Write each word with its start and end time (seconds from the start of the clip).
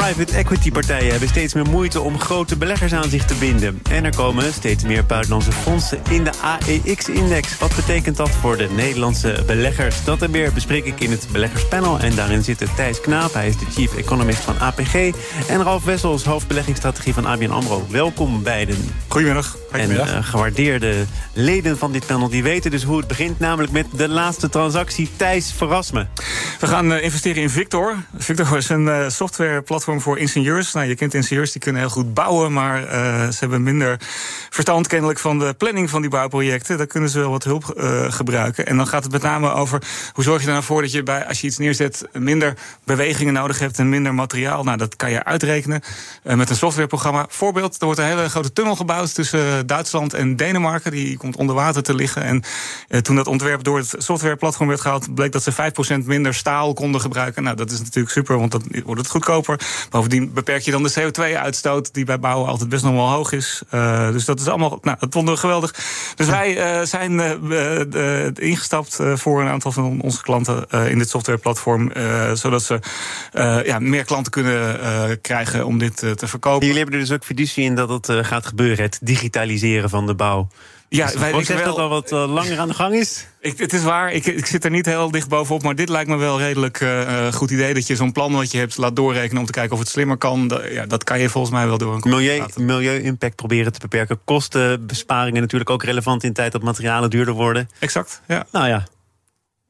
Private 0.00 0.36
equity 0.36 0.70
partijen 0.70 1.10
hebben 1.10 1.28
steeds 1.28 1.54
meer 1.54 1.66
moeite 1.66 2.00
om 2.00 2.20
grote 2.20 2.56
beleggers 2.56 2.92
aan 2.92 3.08
zich 3.08 3.24
te 3.24 3.34
binden. 3.34 3.82
En 3.90 4.04
er 4.04 4.16
komen 4.16 4.52
steeds 4.52 4.84
meer 4.84 5.06
buitenlandse 5.06 5.52
fondsen 5.52 6.00
in 6.10 6.24
de 6.24 6.30
AEX-index. 6.42 7.58
Wat 7.58 7.76
betekent 7.76 8.16
dat 8.16 8.30
voor 8.30 8.56
de 8.56 8.68
Nederlandse 8.76 9.42
beleggers? 9.46 10.04
Dat 10.04 10.22
en 10.22 10.30
meer 10.30 10.52
bespreek 10.52 10.84
ik 10.84 11.00
in 11.00 11.10
het 11.10 11.28
beleggerspanel. 11.32 11.98
En 11.98 12.14
daarin 12.14 12.44
zitten 12.44 12.74
Thijs 12.74 13.00
Knaap, 13.00 13.32
hij 13.32 13.48
is 13.48 13.58
de 13.58 13.66
chief 13.70 13.96
economist 13.96 14.40
van 14.40 14.58
APG... 14.58 14.94
en 15.48 15.62
Ralf 15.62 15.84
Wessels, 15.84 16.24
hoofdbeleggingsstrategie 16.24 17.14
van 17.14 17.26
ABN 17.26 17.50
AMRO. 17.50 17.86
Welkom 17.90 18.42
beiden. 18.42 18.76
Goedemiddag. 19.08 19.56
En 19.70 19.90
uh, 19.90 20.24
gewaardeerde 20.24 21.04
leden 21.32 21.78
van 21.78 21.92
dit 21.92 22.06
panel 22.06 22.28
die 22.28 22.42
weten 22.42 22.70
dus 22.70 22.82
hoe 22.82 22.98
het 22.98 23.06
begint... 23.06 23.38
namelijk 23.38 23.72
met 23.72 23.86
de 23.92 24.08
laatste 24.08 24.48
transactie. 24.48 25.10
Thijs, 25.16 25.52
verras 25.56 25.90
me. 25.90 26.06
We 26.60 26.66
gaan 26.66 26.92
uh, 26.92 27.02
investeren 27.02 27.42
in 27.42 27.50
Victor. 27.50 27.96
Victor 28.16 28.56
is 28.56 28.68
een 28.68 28.86
uh, 28.86 29.08
softwareplatform 29.08 29.89
voor 29.98 30.18
ingenieurs. 30.18 30.72
Nou, 30.72 30.86
je 30.86 30.94
kent 30.94 31.14
ingenieurs, 31.14 31.52
die 31.52 31.60
kunnen 31.60 31.80
heel 31.80 31.90
goed 31.90 32.14
bouwen... 32.14 32.52
maar 32.52 32.82
ze 33.32 33.36
hebben 33.38 33.62
minder 33.62 34.00
verstand 34.50 34.86
kennelijk 34.86 35.18
van 35.18 35.38
de 35.38 35.54
planning 35.54 35.90
van 35.90 36.00
die 36.00 36.10
bouwprojecten. 36.10 36.76
Daar 36.76 36.86
kunnen 36.86 37.10
ze 37.10 37.18
wel 37.18 37.30
wat 37.30 37.44
hulp 37.44 37.64
gebruiken. 38.08 38.66
En 38.66 38.76
dan 38.76 38.86
gaat 38.86 39.02
het 39.02 39.12
met 39.12 39.22
name 39.22 39.52
over 39.52 39.82
hoe 40.12 40.24
zorg 40.24 40.40
je 40.40 40.46
er 40.46 40.52
nou 40.52 40.64
voor... 40.64 40.82
dat 40.82 40.92
je 40.92 41.02
bij, 41.02 41.26
als 41.26 41.40
je 41.40 41.46
iets 41.46 41.58
neerzet 41.58 42.08
minder 42.12 42.56
bewegingen 42.84 43.32
nodig 43.32 43.58
hebt... 43.58 43.78
en 43.78 43.88
minder 43.88 44.14
materiaal. 44.14 44.64
Nou, 44.64 44.78
dat 44.78 44.96
kan 44.96 45.10
je 45.10 45.24
uitrekenen 45.24 45.82
met 46.22 46.50
een 46.50 46.56
softwareprogramma. 46.56 47.26
Voorbeeld, 47.28 47.80
er 47.80 47.84
wordt 47.84 48.00
een 48.00 48.06
hele 48.06 48.28
grote 48.28 48.52
tunnel 48.52 48.76
gebouwd... 48.76 49.14
tussen 49.14 49.66
Duitsland 49.66 50.14
en 50.14 50.36
Denemarken. 50.36 50.90
Die 50.90 51.16
komt 51.16 51.36
onder 51.36 51.54
water 51.54 51.82
te 51.82 51.94
liggen. 51.94 52.22
En 52.22 52.42
eh, 52.88 53.00
toen 53.00 53.16
dat 53.16 53.26
ontwerp 53.26 53.64
door 53.64 53.78
het 53.78 53.94
softwareplatform 53.98 54.68
werd 54.68 54.80
gehaald, 54.80 55.14
bleek 55.14 55.32
dat 55.32 55.42
ze 55.42 55.52
5% 56.02 56.04
minder 56.04 56.34
staal 56.34 56.72
konden 56.72 57.00
gebruiken. 57.00 57.42
Nou, 57.42 57.56
dat 57.56 57.70
is 57.70 57.78
natuurlijk 57.78 58.14
super, 58.14 58.38
want 58.38 58.52
dan 58.52 58.62
wordt 58.84 59.00
het 59.00 59.10
goedkoper. 59.10 59.60
Bovendien 59.90 60.32
beperk 60.32 60.62
je 60.62 60.70
dan 60.70 60.82
de 60.82 60.92
CO2-uitstoot, 61.00 61.94
die 61.94 62.04
bij 62.04 62.18
bouwen 62.18 62.48
altijd 62.48 62.68
best 62.68 62.84
nog 62.84 62.92
wel 62.92 63.10
hoog 63.10 63.32
is. 63.32 63.62
Uh, 63.74 64.10
dus 64.12 64.24
dat 64.24 64.40
is 64.40 64.46
allemaal, 64.46 64.78
nou, 64.82 64.96
dat 65.00 65.12
vonden 65.12 65.34
we 65.34 65.40
geweldig. 65.40 65.74
Dus 66.14 66.26
wij 66.26 66.78
uh, 66.78 66.86
zijn 66.86 67.20
ingestapt 68.34 68.98
voor 69.14 69.40
een 69.40 69.48
aantal 69.48 69.72
van 69.72 70.00
onze 70.00 70.22
klanten 70.22 70.66
in 70.68 70.98
dit 70.98 71.08
softwareplatform, 71.08 71.92
zodat 72.34 72.62
ze 72.62 72.78
ja, 73.64 73.78
meer 73.78 74.04
klanten 74.04 74.32
kunnen 74.32 75.20
krijgen 75.20 75.66
om 75.66 75.78
dit 75.78 75.96
te 75.96 76.26
verkopen. 76.26 76.66
Jullie 76.66 76.82
hebben 76.82 77.00
er 77.00 77.06
dus 77.06 77.16
ook 77.16 77.24
fiducie 77.24 77.64
in 77.64 77.74
dat 77.74 77.88
het 77.88 78.26
gaat 78.26 78.46
gebeuren, 78.46 78.84
het 78.84 78.98
digitaliseren 79.02 79.90
van 79.90 80.06
de 80.06 80.14
bouw. 80.14 80.48
Ja, 80.92 81.06
dus 81.06 81.14
wij 81.14 81.32
wel 81.32 81.64
dat 81.64 81.78
al 81.78 81.88
wat 81.88 82.12
uh, 82.12 82.32
langer 82.32 82.58
aan 82.58 82.68
de 82.68 82.74
gang 82.74 82.94
is. 82.94 83.26
Ik, 83.40 83.58
het 83.58 83.72
is 83.72 83.82
waar, 83.82 84.12
ik, 84.12 84.26
ik, 84.26 84.46
zit 84.46 84.64
er 84.64 84.70
niet 84.70 84.86
heel 84.86 85.10
dicht 85.10 85.28
bovenop, 85.28 85.62
maar 85.62 85.74
dit 85.74 85.88
lijkt 85.88 86.08
me 86.08 86.16
wel 86.16 86.34
een 86.34 86.46
redelijk 86.46 86.80
uh, 86.80 87.32
goed 87.32 87.50
idee. 87.50 87.74
Dat 87.74 87.86
je 87.86 87.96
zo'n 87.96 88.12
plan 88.12 88.32
wat 88.32 88.50
je 88.50 88.58
hebt 88.58 88.76
laat 88.76 88.96
doorrekenen 88.96 89.40
om 89.40 89.46
te 89.46 89.52
kijken 89.52 89.72
of 89.72 89.78
het 89.78 89.88
slimmer 89.88 90.16
kan. 90.16 90.48
Dat, 90.48 90.62
ja, 90.70 90.86
dat 90.86 91.04
kan 91.04 91.20
je 91.20 91.28
volgens 91.28 91.52
mij 91.52 91.66
wel 91.66 91.78
door 91.78 91.94
een 91.94 92.10
Milieu, 92.10 92.44
Milieu-impact 92.56 93.36
proberen 93.36 93.72
te 93.72 93.80
beperken. 93.80 94.20
Kostenbesparingen 94.24 95.40
natuurlijk 95.40 95.70
ook 95.70 95.82
relevant 95.82 96.24
in 96.24 96.32
tijd 96.32 96.52
dat 96.52 96.62
materialen 96.62 97.10
duurder 97.10 97.34
worden. 97.34 97.70
Exact, 97.78 98.20
ja. 98.26 98.46
Nou 98.52 98.68
ja, 98.68 98.86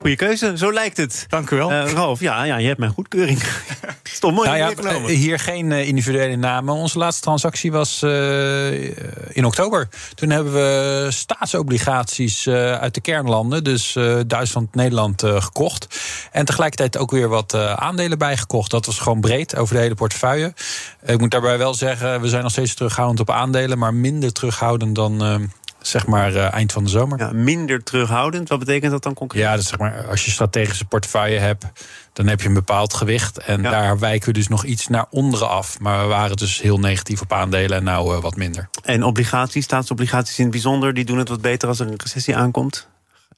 Goeie 0.01 0.17
keuze, 0.17 0.53
zo 0.57 0.73
lijkt 0.73 0.97
het. 0.97 1.25
Dank 1.29 1.51
u 1.51 1.57
wel. 1.57 1.71
Uh, 1.71 1.93
Ralf, 1.93 2.21
ja, 2.21 2.45
ja, 2.45 2.57
je 2.57 2.67
hebt 2.67 2.79
mijn 2.79 2.93
goedkeuring. 2.93 3.43
Stop 4.03 4.33
mooi 4.33 4.49
nou 4.49 4.75
ja, 4.83 5.07
Hier 5.07 5.39
geen 5.39 5.71
uh, 5.71 5.89
individuele 5.89 6.37
namen. 6.37 6.75
Onze 6.75 6.99
laatste 6.99 7.23
transactie 7.23 7.73
was 7.73 8.03
uh, 8.03 8.83
in 9.37 9.45
oktober. 9.45 9.89
Toen 10.15 10.31
hebben 10.31 10.53
we 10.53 11.07
staatsobligaties 11.11 12.49
uit 12.49 12.95
de 12.95 13.01
kernlanden, 13.01 13.65
dus 13.65 13.99
Duitsland, 14.27 14.75
Nederland, 14.75 15.23
gekocht. 15.27 16.01
En 16.33 16.45
tegelijkertijd 16.45 16.99
ook 16.99 17.11
weer 17.11 17.29
wat 17.29 17.55
aandelen 17.55 18.19
bijgekocht. 18.19 18.71
Dat 18.71 18.87
was 18.87 18.99
gewoon 18.99 19.21
breed 19.21 19.57
over 19.57 19.75
de 19.75 19.81
hele 19.81 19.95
portefeuille. 19.95 20.55
Ik 21.05 21.19
moet 21.19 21.31
daarbij 21.31 21.59
wel 21.59 21.75
zeggen, 21.75 22.21
we 22.21 22.29
zijn 22.29 22.43
nog 22.43 22.53
steeds 22.53 22.75
terughoudend 22.75 23.21
op 23.21 23.31
aandelen, 23.31 23.79
maar 23.79 23.95
minder 23.95 24.33
terughoudend 24.33 24.95
dan 24.95 25.51
zeg 25.81 26.07
maar 26.07 26.33
uh, 26.33 26.53
eind 26.53 26.73
van 26.73 26.85
de 26.85 26.91
zomer. 26.91 27.19
Ja, 27.19 27.31
minder 27.33 27.83
terughoudend, 27.83 28.49
wat 28.49 28.59
betekent 28.59 28.93
dat 28.93 29.03
dan 29.03 29.15
concreet? 29.15 29.43
Ja, 29.43 29.57
dus 29.57 29.69
zeg 29.69 29.79
maar, 29.79 30.07
als 30.07 30.25
je 30.25 30.31
strategische 30.31 30.85
portefeuille 30.85 31.39
hebt, 31.39 31.67
dan 32.13 32.27
heb 32.27 32.41
je 32.41 32.49
een 32.49 32.55
bepaald 32.55 32.95
gewicht. 32.95 33.39
En 33.39 33.63
daar 33.63 33.99
wijken 33.99 34.29
we 34.29 34.35
dus 34.35 34.49
nog 34.49 34.65
iets 34.65 34.89
naar 34.89 35.07
onderen 35.11 35.49
af. 35.49 35.79
Maar 35.79 36.01
we 36.01 36.07
waren 36.07 36.37
dus 36.37 36.61
heel 36.61 36.79
negatief 36.79 37.21
op 37.21 37.33
aandelen 37.33 37.79
en 37.79 37.85
nou 37.85 38.17
uh, 38.17 38.23
wat 38.23 38.37
minder. 38.37 38.69
En 38.85 39.03
obligaties, 39.03 39.65
staatsobligaties 39.65 40.39
in 40.39 40.45
het 40.45 40.53
bijzonder, 40.53 40.95
die 40.95 41.05
doen 41.05 41.19
het 41.19 41.29
wat 41.29 41.41
beter 41.41 41.69
als 41.69 41.81
er 41.81 41.87
een 41.87 42.01
recessie 42.03 42.37
aankomt? 42.37 42.89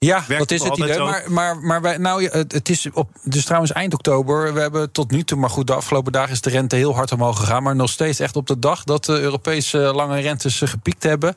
Ja, 0.07 0.25
dat 0.39 0.51
is 0.51 0.63
het 0.63 0.79
idee. 0.79 0.99
Maar, 0.99 1.25
maar, 1.29 1.57
maar 1.57 1.81
wij, 1.81 1.97
nou, 1.97 2.25
het 2.49 2.69
is 2.69 2.89
op, 2.93 3.11
dus 3.23 3.45
trouwens 3.45 3.73
eind 3.73 3.95
oktober. 3.95 4.55
We 4.55 4.61
hebben 4.61 4.93
tot 4.93 5.11
nu 5.11 5.25
toe, 5.25 5.39
maar 5.39 5.51
goed, 5.51 5.67
de 5.67 5.75
afgelopen 5.75 6.13
dagen 6.13 6.33
is 6.33 6.41
de 6.41 6.51
rente 6.51 6.77
heel 6.77 6.95
hard 6.95 7.13
omhoog 7.13 7.39
gegaan. 7.39 7.63
Maar 7.63 7.77
nog 7.77 7.91
steeds 7.91 8.19
echt 8.21 8.37
op 8.37 8.47
de 8.47 8.59
dag 8.59 8.85
dat 8.85 9.05
de 9.05 9.21
Europese 9.21 9.79
lange 9.79 10.21
rentes 10.21 10.61
gepiekt 10.65 11.03
hebben, 11.03 11.35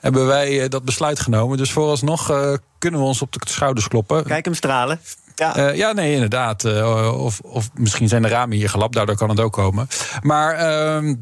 hebben 0.00 0.26
wij 0.26 0.62
eh, 0.62 0.68
dat 0.68 0.84
besluit 0.84 1.20
genomen. 1.20 1.56
Dus 1.56 1.72
vooralsnog 1.72 2.30
uh, 2.30 2.54
kunnen 2.78 3.00
we 3.00 3.06
ons 3.06 3.22
op 3.22 3.32
de 3.32 3.40
schouders 3.44 3.88
kloppen. 3.88 4.24
Kijk 4.24 4.44
hem 4.44 4.54
stralen. 4.54 5.00
Ja. 5.34 5.56
Uh, 5.56 5.76
ja, 5.76 5.92
nee, 5.92 6.14
inderdaad. 6.14 6.64
Uh, 6.64 7.24
of, 7.24 7.40
of 7.40 7.70
misschien 7.74 8.08
zijn 8.08 8.22
de 8.22 8.28
ramen 8.28 8.56
hier 8.56 8.70
gelapt, 8.70 8.94
daardoor 8.94 9.16
kan 9.16 9.28
het 9.28 9.40
ook 9.40 9.52
komen. 9.52 9.88
Maar 10.22 10.54
uh, 10.54 11.14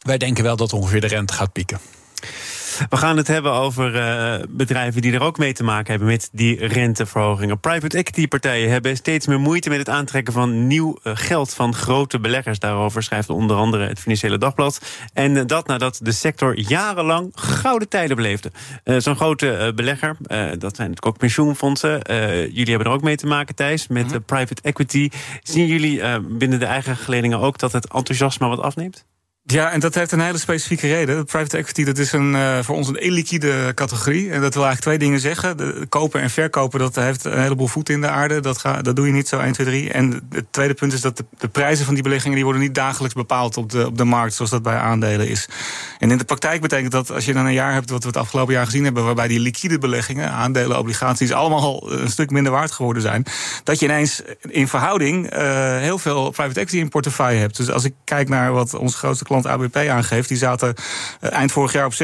wij 0.00 0.18
denken 0.18 0.44
wel 0.44 0.56
dat 0.56 0.72
ongeveer 0.72 1.00
de 1.00 1.06
rente 1.06 1.32
gaat 1.32 1.52
pieken. 1.52 1.78
We 2.88 2.96
gaan 2.96 3.16
het 3.16 3.26
hebben 3.26 3.52
over 3.52 3.94
uh, 3.94 4.34
bedrijven 4.48 5.02
die 5.02 5.12
er 5.12 5.22
ook 5.22 5.38
mee 5.38 5.52
te 5.52 5.64
maken 5.64 5.90
hebben 5.90 6.08
met 6.08 6.28
die 6.32 6.66
renteverhogingen. 6.66 7.60
Private 7.60 7.96
equity 7.96 8.28
partijen 8.28 8.70
hebben 8.70 8.96
steeds 8.96 9.26
meer 9.26 9.40
moeite 9.40 9.68
met 9.68 9.78
het 9.78 9.88
aantrekken 9.88 10.32
van 10.32 10.66
nieuw 10.66 10.98
uh, 11.02 11.12
geld 11.16 11.54
van 11.54 11.74
grote 11.74 12.20
beleggers. 12.20 12.58
Daarover 12.58 13.02
schrijft 13.02 13.30
onder 13.30 13.56
andere 13.56 13.88
het 13.88 14.00
Financiële 14.00 14.38
Dagblad. 14.38 14.80
En 15.12 15.36
uh, 15.36 15.42
dat 15.46 15.66
nadat 15.66 15.98
de 16.02 16.12
sector 16.12 16.58
jarenlang 16.58 17.30
gouden 17.34 17.88
tijden 17.88 18.16
beleefde. 18.16 18.52
Zo'n 18.84 19.16
grote 19.16 19.72
belegger, 19.74 20.16
dat 20.18 20.76
zijn 20.76 20.88
natuurlijk 20.88 21.06
ook 21.06 21.18
pensioenfondsen. 21.18 22.00
jullie 22.52 22.68
hebben 22.68 22.86
er 22.86 22.92
ook 22.92 23.02
mee 23.02 23.16
te 23.16 23.26
maken, 23.26 23.54
Thijs, 23.54 23.88
met 23.88 24.12
mm 24.12 24.22
private 24.26 24.62
equity. 24.62 25.10
Zien 25.42 25.66
jullie 25.66 26.20
binnen 26.20 26.58
de 26.58 26.66
eigen 26.66 26.96
geledingen 26.96 27.38
ook 27.38 27.58
dat 27.58 27.72
het 27.72 27.92
enthousiasme 27.92 28.48
wat 28.48 28.60
afneemt? 28.60 29.04
Ja, 29.46 29.70
en 29.70 29.80
dat 29.80 29.94
heeft 29.94 30.12
een 30.12 30.20
hele 30.20 30.38
specifieke 30.38 30.86
reden. 30.86 31.24
Private 31.24 31.56
equity 31.56 31.84
dat 31.84 31.98
is 31.98 32.12
een, 32.12 32.34
uh, 32.34 32.58
voor 32.62 32.76
ons 32.76 32.88
een 32.88 33.00
illiquide 33.00 33.72
categorie. 33.74 34.30
En 34.30 34.40
dat 34.40 34.54
wil 34.54 34.64
eigenlijk 34.64 34.80
twee 34.80 34.98
dingen 34.98 35.20
zeggen. 35.20 35.56
De, 35.56 35.86
kopen 35.88 36.20
en 36.20 36.30
verkopen, 36.30 36.78
dat 36.78 36.94
heeft 36.94 37.24
een 37.24 37.42
heleboel 37.42 37.66
voet 37.66 37.88
in 37.88 38.00
de 38.00 38.08
aarde. 38.08 38.40
Dat, 38.40 38.58
ga, 38.58 38.82
dat 38.82 38.96
doe 38.96 39.06
je 39.06 39.12
niet 39.12 39.28
zo 39.28 39.38
1, 39.38 39.52
2, 39.52 39.66
3. 39.66 39.90
En 39.90 40.28
het 40.30 40.44
tweede 40.50 40.74
punt 40.74 40.92
is 40.92 41.00
dat 41.00 41.16
de, 41.16 41.24
de, 41.38 41.48
prijzen 41.48 41.84
van 41.84 41.94
die 41.94 42.02
beleggingen... 42.02 42.34
die 42.34 42.44
worden 42.44 42.62
niet 42.62 42.74
dagelijks 42.74 43.14
bepaald 43.14 43.56
op 43.56 43.70
de, 43.70 43.86
op 43.86 43.98
de 43.98 44.04
markt... 44.04 44.34
zoals 44.34 44.50
dat 44.50 44.62
bij 44.62 44.76
aandelen 44.76 45.28
is. 45.28 45.48
En 45.98 46.10
in 46.10 46.18
de 46.18 46.24
praktijk 46.24 46.60
betekent 46.60 46.92
dat 46.92 47.10
als 47.10 47.24
je 47.24 47.32
dan 47.32 47.46
een 47.46 47.52
jaar 47.52 47.72
hebt... 47.72 47.90
wat 47.90 48.02
we 48.02 48.08
het 48.08 48.16
afgelopen 48.16 48.54
jaar 48.54 48.64
gezien 48.64 48.84
hebben... 48.84 49.04
waarbij 49.04 49.28
die 49.28 49.40
liquide 49.40 49.78
beleggingen, 49.78 50.30
aandelen, 50.30 50.78
obligaties... 50.78 51.32
allemaal 51.32 51.92
een 51.92 52.10
stuk 52.10 52.30
minder 52.30 52.52
waard 52.52 52.70
geworden 52.70 53.02
zijn... 53.02 53.24
dat 53.64 53.78
je 53.78 53.86
ineens 53.86 54.22
in 54.40 54.68
verhouding 54.68 55.36
uh, 55.36 55.78
heel 55.78 55.98
veel 55.98 56.30
private 56.30 56.60
equity 56.60 56.78
in 56.78 56.88
portefeuille 56.88 57.40
hebt. 57.40 57.56
Dus 57.56 57.70
als 57.70 57.84
ik 57.84 57.94
kijk 58.04 58.28
naar 58.28 58.52
wat 58.52 58.74
onze 58.74 58.96
grootste 58.96 59.24
klant 59.24 59.32
ABP 59.42 59.76
aangeeft. 59.76 60.28
Die 60.28 60.38
zaten 60.38 60.74
uh, 61.20 61.32
eind 61.32 61.52
vorig 61.52 61.72
jaar 61.72 61.86
op 61.86 61.92
6,5% 61.92 61.98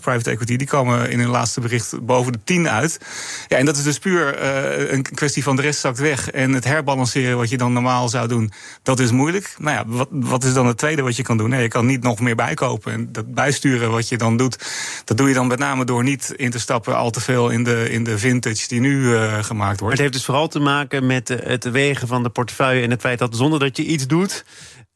private 0.00 0.30
equity. 0.30 0.56
Die 0.56 0.66
komen 0.66 1.10
in 1.10 1.18
hun 1.18 1.28
laatste 1.28 1.60
bericht 1.60 2.06
boven 2.06 2.32
de 2.32 2.38
10 2.44 2.68
uit. 2.68 3.00
Ja, 3.48 3.56
en 3.56 3.64
dat 3.64 3.76
is 3.76 3.82
dus 3.82 3.98
puur 3.98 4.42
uh, 4.42 4.92
een 4.92 5.02
kwestie 5.02 5.42
van 5.42 5.56
de 5.56 5.62
rest 5.62 5.80
zakt 5.80 5.98
weg. 5.98 6.30
En 6.30 6.52
het 6.52 6.64
herbalanceren 6.64 7.36
wat 7.36 7.50
je 7.50 7.56
dan 7.56 7.72
normaal 7.72 8.08
zou 8.08 8.28
doen, 8.28 8.52
dat 8.82 9.00
is 9.00 9.10
moeilijk. 9.10 9.54
Nou 9.58 9.76
ja, 9.76 9.84
wat, 9.86 10.08
wat 10.10 10.44
is 10.44 10.52
dan 10.52 10.66
het 10.66 10.78
tweede 10.78 11.02
wat 11.02 11.16
je 11.16 11.22
kan 11.22 11.36
doen? 11.36 11.50
Nee, 11.50 11.62
je 11.62 11.68
kan 11.68 11.86
niet 11.86 12.02
nog 12.02 12.20
meer 12.20 12.36
bijkopen. 12.36 12.92
En 12.92 13.08
dat 13.12 13.34
bijsturen 13.34 13.90
wat 13.90 14.08
je 14.08 14.18
dan 14.18 14.36
doet, 14.36 14.58
dat 15.04 15.16
doe 15.16 15.28
je 15.28 15.34
dan 15.34 15.46
met 15.46 15.58
name 15.58 15.84
door 15.84 16.02
niet 16.02 16.32
in 16.36 16.50
te 16.50 16.58
stappen 16.58 16.96
al 16.96 17.10
te 17.10 17.20
veel 17.20 17.50
in 17.50 17.64
de, 17.64 17.90
in 17.90 18.04
de 18.04 18.18
vintage 18.18 18.68
die 18.68 18.80
nu 18.80 19.02
uh, 19.02 19.42
gemaakt 19.42 19.80
wordt. 19.80 19.94
Het 19.94 20.02
heeft 20.02 20.12
dus 20.12 20.24
vooral 20.24 20.48
te 20.48 20.58
maken 20.58 21.06
met 21.06 21.28
het 21.28 21.64
wegen 21.64 22.08
van 22.08 22.22
de 22.22 22.28
portefeuille 22.28 22.82
en 22.82 22.90
het 22.90 23.00
feit 23.00 23.18
dat 23.18 23.36
zonder 23.36 23.58
dat 23.58 23.76
je 23.76 23.84
iets 23.84 24.06
doet 24.06 24.44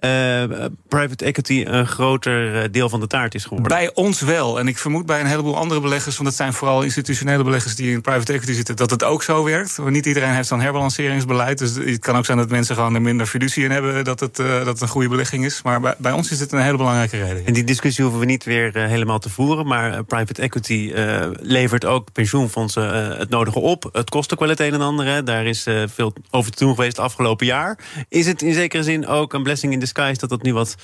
uh, 0.00 0.64
private 0.88 1.24
equity 1.24 1.64
een 1.66 1.86
groter 1.86 2.62
eh, 2.62 2.68
deel 2.70 2.88
van 2.88 3.00
de 3.00 3.06
taart 3.06 3.34
is 3.34 3.42
geworden? 3.42 3.68
Bij 3.68 3.90
ons 3.94 4.20
wel. 4.20 4.58
En 4.58 4.68
ik 4.68 4.78
vermoed 4.78 5.06
bij 5.06 5.20
een 5.20 5.26
heleboel 5.26 5.56
andere 5.56 5.80
beleggers, 5.80 6.16
want 6.16 6.28
dat 6.28 6.36
zijn 6.38 6.52
vooral 6.52 6.82
institutionele 6.82 7.44
beleggers 7.44 7.74
die 7.74 7.92
in 7.92 8.00
private 8.00 8.32
equity 8.32 8.52
zitten, 8.52 8.76
dat 8.76 8.90
het 8.90 9.04
ook 9.04 9.22
zo 9.22 9.44
werkt. 9.44 9.76
Want 9.76 9.90
niet 9.90 10.06
iedereen 10.06 10.34
heeft 10.34 10.48
zo'n 10.48 10.60
herbalanceringsbeleid. 10.60 11.58
Dus 11.58 11.74
het 11.74 11.98
kan 11.98 12.16
ook 12.16 12.24
zijn 12.24 12.38
dat 12.38 12.48
mensen 12.48 12.74
gewoon 12.74 12.94
er 12.94 13.02
minder 13.02 13.26
fiducie 13.26 13.64
in 13.64 13.70
hebben 13.70 14.04
dat 14.04 14.20
het, 14.20 14.38
uh, 14.38 14.56
dat 14.56 14.66
het 14.66 14.80
een 14.80 14.88
goede 14.88 15.08
belegging 15.08 15.44
is. 15.44 15.62
Maar 15.62 15.80
bij, 15.80 15.94
bij, 15.98 16.12
ons 16.12 16.30
is 16.30 16.40
het 16.40 16.52
een 16.52 16.62
hele 16.62 16.76
belangrijke 16.76 17.24
reden. 17.24 17.46
En 17.46 17.52
die 17.52 17.64
discussie 17.64 18.04
hoeven 18.04 18.20
we 18.20 18.26
niet 18.26 18.44
weer 18.44 18.70
helemaal 18.74 19.18
te 19.18 19.30
voeren. 19.30 19.66
Maar 19.66 20.04
private 20.04 20.42
equity 20.42 20.92
levert 21.32 21.84
ook 21.84 22.12
pensioenfondsen 22.12 23.18
het 23.18 23.28
nodige 23.28 23.58
op. 23.58 23.88
Het 23.92 24.10
kost 24.10 24.32
ook 24.32 24.38
wel 24.38 24.48
het 24.48 24.60
een 24.60 24.72
en 24.72 24.80
ander. 24.80 25.24
Daar 25.24 25.46
is 25.46 25.66
veel 25.86 26.12
over 26.30 26.52
te 26.52 26.64
doen 26.64 26.74
geweest 26.74 26.96
het 26.96 27.04
afgelopen 27.04 27.46
jaar. 27.46 27.78
Is 28.08 28.26
het 28.26 28.42
in 28.42 28.54
zekere 28.54 28.82
zin 28.82 29.06
ook 29.06 29.32
een 29.32 29.42
blessing 29.42 29.72
in 29.72 29.80
de 29.80 29.86
sky 29.88 30.08
is 30.10 30.18
dat 30.18 30.28
dat 30.28 30.42
nu 30.42 30.52
wat 30.52 30.74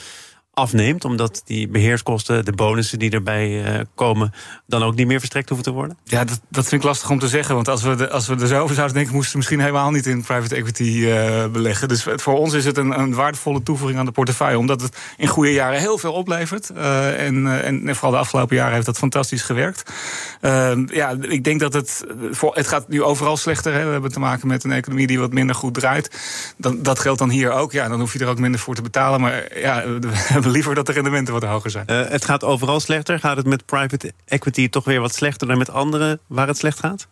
afneemt, 0.55 1.05
omdat 1.05 1.43
die 1.45 1.69
beheerskosten, 1.69 2.45
de 2.45 2.53
bonussen 2.53 2.99
die 2.99 3.11
erbij 3.11 3.49
uh, 3.49 3.81
komen, 3.95 4.33
dan 4.67 4.83
ook 4.83 4.95
niet 4.95 5.07
meer 5.07 5.19
verstrekt 5.19 5.49
hoeven 5.49 5.67
te 5.67 5.73
worden? 5.73 5.99
Ja, 6.05 6.25
dat, 6.25 6.41
dat 6.49 6.69
vind 6.69 6.81
ik 6.83 6.89
lastig 6.89 7.11
om 7.11 7.19
te 7.19 7.29
zeggen. 7.29 7.55
Want 7.55 7.69
als 7.69 7.83
we, 7.83 7.95
de, 7.95 8.11
als 8.11 8.27
we 8.27 8.35
er 8.35 8.47
zo 8.47 8.61
over 8.61 8.75
zouden 8.75 8.97
denken, 8.97 9.15
moesten 9.15 9.33
we 9.33 9.39
misschien 9.39 9.61
helemaal 9.61 9.91
niet 9.91 10.07
in 10.07 10.23
private 10.23 10.55
equity 10.55 10.83
uh, 10.83 11.47
beleggen. 11.47 11.89
Dus 11.89 12.07
voor 12.17 12.39
ons 12.39 12.53
is 12.53 12.65
het 12.65 12.77
een, 12.77 12.99
een, 12.99 13.15
waardevolle 13.15 13.63
toevoeging 13.63 13.99
aan 13.99 14.05
de 14.05 14.13
portefeuille, 14.13 14.59
omdat 14.59 14.81
het 14.81 14.97
in 15.17 15.27
goede 15.27 15.53
jaren 15.53 15.81
heel 15.81 15.99
veel 15.99 16.13
oplevert. 16.13 16.71
Uh, 16.77 17.27
en, 17.27 17.63
en, 17.63 17.95
vooral 17.95 18.11
de 18.11 18.17
afgelopen 18.17 18.57
jaren 18.57 18.75
heeft 18.75 18.87
dat 18.87 18.99
fantastisch 18.99 19.43
gewerkt. 19.43 19.93
Ehm, 20.41 20.87
ja, 20.93 21.17
ik 21.21 21.45
denk 21.45 21.61
dat 21.61 21.73
het. 21.73 22.05
Voor, 22.31 22.55
het 22.55 22.69
gaat 22.69 22.89
nu 22.89 23.03
overal 23.03 23.37
slechter. 23.37 23.73
Hè. 23.73 23.85
We 23.85 23.91
hebben 23.91 24.13
te 24.13 24.21
maken 24.21 24.49
met 24.49 24.65
een 24.65 24.73
economie 24.73 25.07
die 25.07 25.19
wat 25.19 25.33
minder 25.33 25.57
goed 25.57 25.75
draait. 25.75 26.11
Dan, 26.57 26.83
dat 26.83 26.99
geldt 26.99 27.19
dan 27.19 27.31
hier 27.31 27.51
ook. 27.51 27.73
Ja, 27.73 27.89
dan 27.89 28.01
hoef 28.01 28.13
je 28.13 28.19
er 28.19 28.29
ook 28.29 28.39
minder 28.39 28.61
voor 28.61 28.75
te 28.75 28.83
betalen. 28.83 29.21
Maar 29.21 29.59
ja, 29.59 29.85
we 30.44 30.44
liever 30.57 30.75
dat 30.75 30.87
de 30.87 30.93
rendementen 30.93 31.35
wat 31.35 31.43
hoger 31.43 31.71
zijn. 31.71 31.87
Uh, 31.91 32.09
het 32.09 32.25
gaat 32.25 32.45
overal 32.45 32.81
slechter. 32.81 33.19
Gaat 33.19 33.37
het 33.37 33.47
met 33.47 33.67
private 33.67 34.13
equity 34.25 34.69
toch 34.69 34.85
weer 34.85 35.01
wat 35.01 35.15
slechter 35.15 35.47
dan 35.47 35.59
met 35.59 35.71
andere 35.71 36.19
waar 36.27 36.47
het 36.47 36.59
slecht 36.59 36.79
gaat? 36.79 37.07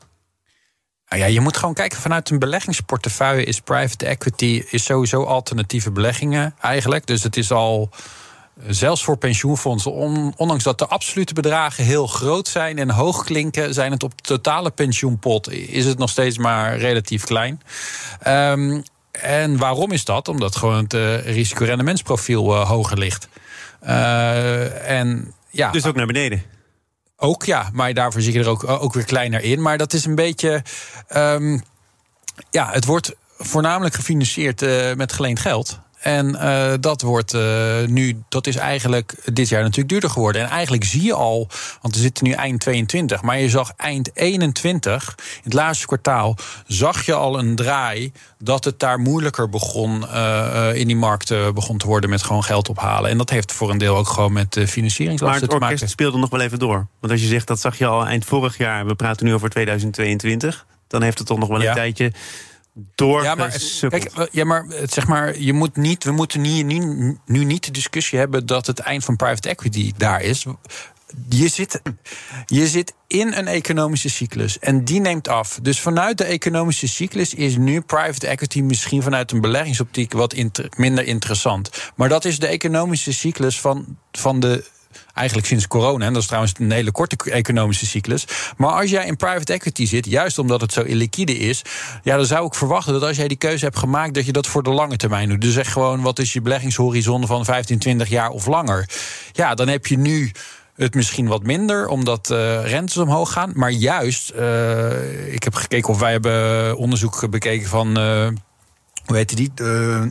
Nou 1.09 1.25
ja, 1.25 1.29
je 1.29 1.41
moet 1.41 1.57
gewoon 1.57 1.75
kijken 1.75 1.99
vanuit 1.99 2.31
een 2.31 2.39
beleggingsportefeuille 2.39 3.45
is 3.45 3.61
private 3.61 4.07
equity 4.07 4.65
is 4.71 4.85
sowieso 4.85 5.25
alternatieve 5.25 5.91
beleggingen 5.91 6.55
eigenlijk. 6.61 7.07
Dus 7.07 7.23
het 7.23 7.37
is 7.37 7.51
al 7.51 7.91
zelfs 8.67 9.05
voor 9.05 9.17
pensioenfondsen, 9.17 9.93
ondanks 10.37 10.65
dat 10.65 10.79
de 10.79 10.87
absolute 10.87 11.35
bedragen 11.35 11.85
heel 11.85 12.07
groot 12.07 12.49
zijn 12.49 12.79
en 12.79 12.91
hoog 12.91 13.25
klinken, 13.25 13.75
zijn 13.75 13.93
het 13.93 14.03
op 14.03 14.17
de 14.17 14.23
totale 14.23 14.71
pensioenpot 14.71 15.51
is 15.51 15.85
het 15.85 15.99
nog 15.99 16.11
steeds 16.11 16.39
maar 16.39 16.79
relatief 16.79 17.25
klein. 17.25 17.61
Um, 18.27 18.83
en 19.13 19.57
waarom 19.57 19.93
is 19.93 20.05
dat? 20.05 20.29
Omdat 20.29 20.57
gewoon 20.57 20.83
het 20.83 20.95
uh, 20.95 21.25
risicorendementsprofiel 21.25 22.55
uh, 22.55 22.69
hoger 22.69 22.99
ligt. 22.99 23.29
Uh, 23.85 24.91
en, 24.91 25.35
ja, 25.51 25.71
dus 25.71 25.87
ook 25.87 25.95
naar 25.95 26.07
beneden? 26.07 26.43
Ook 27.17 27.45
ja, 27.45 27.71
maar 27.73 27.95
daarvoor 27.95 28.21
zie 28.21 28.33
je 28.33 28.39
er 28.39 28.49
ook, 28.49 28.69
ook 28.69 28.95
weer 28.95 29.05
kleiner 29.05 29.43
in. 29.43 29.63
Maar 29.63 29.79
dat 29.79 29.93
is 29.93 30.05
een 30.05 30.15
beetje. 30.15 30.63
Um, 31.17 31.63
ja, 32.51 32.71
het 32.71 32.85
wordt 32.85 33.15
voornamelijk 33.39 33.95
gefinancierd 33.95 34.61
met 34.97 35.13
geleend 35.13 35.39
geld. 35.39 35.81
En 36.03 36.29
uh, 36.29 36.73
dat 36.81 37.03
wordt 37.03 37.35
uh, 37.35 37.43
nu, 37.87 38.23
dat 38.29 38.47
is 38.47 38.57
eigenlijk 38.57 39.15
dit 39.33 39.49
jaar 39.49 39.63
natuurlijk 39.63 39.89
duurder 39.89 40.11
geworden. 40.11 40.43
En 40.43 40.49
eigenlijk 40.49 40.85
zie 40.85 41.03
je 41.03 41.15
al, 41.15 41.49
want 41.83 41.95
we 41.95 42.01
zitten 42.01 42.25
nu 42.25 42.33
eind 42.33 42.61
22, 42.61 43.23
maar 43.23 43.39
je 43.39 43.49
zag 43.49 43.73
eind 43.77 44.11
21, 44.15 45.15
in 45.17 45.41
het 45.43 45.53
laatste 45.53 45.87
kwartaal, 45.87 46.37
zag 46.67 47.07
je 47.07 47.15
al 47.15 47.39
een 47.39 47.57
draai 47.57 48.13
dat 48.39 48.65
het 48.65 48.79
daar 48.79 48.99
moeilijker 48.99 49.49
begon 49.49 50.03
uh, 50.03 50.69
in 50.75 50.87
die 50.87 50.97
markt 50.97 51.55
begon 51.55 51.79
te 51.79 51.87
worden 51.87 52.11
met 52.11 52.23
gewoon 52.23 52.45
geld 52.45 52.69
ophalen. 52.69 53.11
En 53.11 53.19
dat 53.19 53.31
heeft 53.31 53.53
voor 53.53 53.71
een 53.71 53.79
deel 53.79 53.97
ook 53.97 54.09
gewoon 54.09 54.33
met 54.33 54.53
de 54.53 54.69
financieringslasten 54.69 55.41
te 55.41 55.47
maken. 55.47 55.61
Maar 55.61 55.71
het 55.71 55.81
orkest 55.81 55.93
speelde 55.93 56.19
nog 56.19 56.31
wel 56.31 56.41
even 56.41 56.59
door. 56.59 56.87
Want 57.01 57.13
als 57.13 57.23
je 57.23 57.29
zegt 57.29 57.47
dat 57.47 57.61
zag 57.61 57.79
je 57.79 57.87
al 57.87 58.07
eind 58.07 58.25
vorig 58.25 58.57
jaar, 58.57 58.87
we 58.87 58.95
praten 58.95 59.27
nu 59.27 59.35
over 59.35 59.51
2022, 59.51 60.67
dan 60.89 61.03
heeft 61.03 61.19
het 61.19 61.27
toch 61.27 61.39
nog 61.39 61.49
wel 61.49 61.57
een 61.57 61.63
ja. 61.63 61.75
tijdje 61.75 62.13
door. 62.75 63.23
Ja, 63.23 63.35
maar, 63.35 63.59
kijk, 63.89 64.29
ja, 64.33 64.45
maar 64.45 64.67
zeg 64.85 65.07
maar, 65.07 65.39
je 65.39 65.53
moet 65.53 65.77
niet, 65.77 66.05
we 66.05 66.13
moeten 66.13 66.41
nu, 66.41 66.63
nu, 66.63 67.19
nu 67.27 67.45
niet 67.45 67.65
de 67.65 67.71
discussie 67.71 68.19
hebben 68.19 68.47
dat 68.47 68.67
het 68.67 68.79
eind 68.79 69.05
van 69.05 69.17
private 69.17 69.49
equity 69.49 69.93
daar 69.97 70.23
is. 70.23 70.47
Je 71.29 71.49
zit, 71.49 71.83
je 72.47 72.69
zit 72.69 72.95
in 73.07 73.33
een 73.33 73.47
economische 73.47 74.09
cyclus 74.09 74.59
en 74.59 74.85
die 74.85 75.01
neemt 75.01 75.29
af. 75.29 75.59
Dus 75.63 75.81
vanuit 75.81 76.19
de 76.19 76.25
economische 76.25 76.89
cyclus 76.89 77.35
is 77.35 77.57
nu 77.57 77.81
private 77.81 78.27
equity 78.27 78.61
misschien 78.61 79.03
vanuit 79.03 79.33
een 79.33 79.41
beleggingsoptiek 79.41 80.13
wat 80.13 80.35
minder 80.77 81.05
interessant. 81.05 81.71
Maar 81.97 82.09
dat 82.09 82.25
is 82.25 82.39
de 82.39 82.47
economische 82.47 83.13
cyclus 83.13 83.61
van, 83.61 83.97
van 84.13 84.41
de 84.41 84.65
Eigenlijk 85.15 85.47
sinds 85.47 85.67
corona. 85.67 86.07
En 86.07 86.13
dat 86.13 86.23
is 86.23 86.27
trouwens 86.29 86.55
een 86.59 86.71
hele 86.71 86.93
korte 86.93 87.17
economische 87.31 87.87
cyclus. 87.87 88.25
Maar 88.57 88.71
als 88.71 88.91
jij 88.91 89.07
in 89.07 89.17
private 89.17 89.53
equity 89.53 89.87
zit, 89.87 90.07
juist 90.07 90.39
omdat 90.39 90.61
het 90.61 90.73
zo 90.73 90.83
illiquide 90.83 91.39
is. 91.39 91.63
Ja, 92.03 92.17
dan 92.17 92.27
zou 92.27 92.47
ik 92.47 92.55
verwachten 92.55 92.93
dat 92.93 93.03
als 93.03 93.17
jij 93.17 93.29
die 93.29 93.37
keuze 93.37 93.65
hebt 93.65 93.79
gemaakt, 93.79 94.15
dat 94.15 94.27
je 94.27 94.33
dat 94.33 94.47
voor 94.47 94.63
de 94.63 94.71
lange 94.71 94.97
termijn 94.97 95.29
doet. 95.29 95.41
Dus 95.41 95.53
zeg 95.53 95.73
gewoon, 95.73 96.03
wat 96.03 96.19
is 96.19 96.33
je 96.33 96.41
beleggingshorizon 96.41 97.27
van 97.27 97.45
15, 97.45 97.79
20 97.79 98.09
jaar 98.09 98.29
of 98.29 98.47
langer? 98.47 98.89
Ja, 99.33 99.55
dan 99.55 99.69
heb 99.69 99.87
je 99.87 99.99
nu 99.99 100.33
het 100.75 100.95
misschien 100.95 101.27
wat 101.27 101.43
minder, 101.43 101.87
omdat 101.87 102.31
uh, 102.31 102.67
rentes 102.67 102.97
omhoog 102.97 103.33
gaan. 103.33 103.53
Maar 103.55 103.71
juist, 103.71 104.33
uh, 104.37 105.33
ik 105.35 105.43
heb 105.43 105.55
gekeken 105.55 105.89
of 105.89 105.99
wij 105.99 106.13
hebben 106.13 106.77
onderzoek 106.77 107.31
bekeken 107.31 107.69
van. 107.69 107.99
Uh, 107.99 108.29
hoe 109.07 109.17
heet 109.17 109.37
die? 109.37 109.53
Uh, 109.57 110.03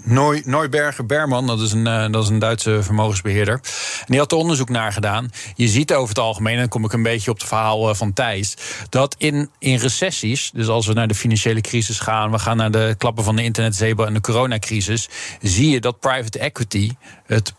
Neuberger 0.43 1.05
Berman, 1.05 1.47
dat 1.47 1.59
is, 1.59 1.71
een, 1.71 1.87
uh, 1.87 2.11
dat 2.11 2.23
is 2.23 2.29
een 2.29 2.39
Duitse 2.39 2.83
vermogensbeheerder. 2.83 3.53
En 3.99 4.05
die 4.07 4.19
had 4.19 4.31
er 4.31 4.37
onderzoek 4.37 4.69
naar 4.69 4.93
gedaan. 4.93 5.29
Je 5.55 5.67
ziet 5.67 5.93
over 5.93 6.09
het 6.09 6.19
algemeen, 6.19 6.53
en 6.53 6.59
dan 6.59 6.69
kom 6.69 6.85
ik 6.85 6.93
een 6.93 7.03
beetje 7.03 7.31
op 7.31 7.37
het 7.37 7.47
verhaal 7.47 7.89
uh, 7.89 7.95
van 7.95 8.13
Thijs, 8.13 8.57
dat 8.89 9.15
in, 9.17 9.49
in 9.59 9.77
recessies, 9.77 10.51
dus 10.53 10.67
als 10.67 10.87
we 10.87 10.93
naar 10.93 11.07
de 11.07 11.15
financiële 11.15 11.61
crisis 11.61 11.99
gaan, 11.99 12.31
we 12.31 12.39
gaan 12.39 12.57
naar 12.57 12.71
de 12.71 12.95
klappen 12.97 13.23
van 13.23 13.35
de 13.35 13.43
internetzebel 13.43 14.05
en 14.05 14.13
de 14.13 14.21
coronacrisis, 14.21 15.09
zie 15.41 15.69
je 15.69 15.79
dat 15.79 15.99
private 15.99 16.39
equity 16.39 16.91
het 17.25 17.53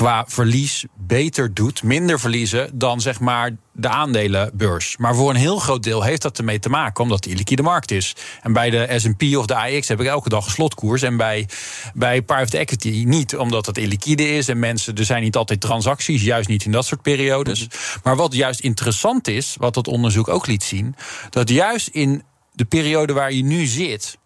qua 0.00 0.24
verlies 0.28 0.84
beter 0.96 1.54
doet, 1.54 1.82
minder 1.82 2.20
verliezen 2.20 2.78
dan 2.78 3.00
zeg 3.00 3.20
maar 3.20 3.56
de 3.72 3.88
aandelenbeurs. 3.88 4.96
Maar 4.96 5.14
voor 5.14 5.30
een 5.30 5.36
heel 5.36 5.58
groot 5.58 5.82
deel 5.82 6.02
heeft 6.02 6.22
dat 6.22 6.38
ermee 6.38 6.58
te 6.58 6.68
maken, 6.68 7.02
omdat 7.02 7.22
die 7.22 7.36
liquide 7.36 7.62
markt 7.62 7.90
is. 7.90 8.16
En 8.42 8.52
bij 8.52 8.70
de 8.70 8.98
SP 9.02 9.22
of 9.36 9.46
de 9.46 9.54
AX 9.54 9.88
heb 9.88 10.00
ik 10.00 10.06
elke 10.06 10.28
dag 10.28 10.50
slotkoers. 10.50 11.02
En 11.02 11.16
bij, 11.16 11.48
bij 11.94 12.22
private 12.22 12.58
equity 12.58 13.04
niet, 13.06 13.36
omdat 13.36 13.66
het 13.66 13.78
illiquide 13.78 14.36
is. 14.36 14.48
En 14.48 14.58
mensen, 14.58 14.94
er 14.94 15.04
zijn 15.04 15.22
niet 15.22 15.36
altijd 15.36 15.60
transacties, 15.60 16.22
juist 16.22 16.48
niet 16.48 16.64
in 16.64 16.72
dat 16.72 16.86
soort 16.86 17.02
periodes. 17.02 17.66
Maar 18.02 18.16
wat 18.16 18.34
juist 18.34 18.60
interessant 18.60 19.28
is, 19.28 19.56
wat 19.58 19.74
dat 19.74 19.88
onderzoek 19.88 20.28
ook 20.28 20.46
liet 20.46 20.62
zien, 20.62 20.94
dat 21.30 21.48
juist 21.48 21.88
in 21.88 22.22
de 22.52 22.64
periode 22.64 23.12
waar 23.12 23.32
je 23.32 23.42
nu 23.42 23.66
zit, 23.66 24.18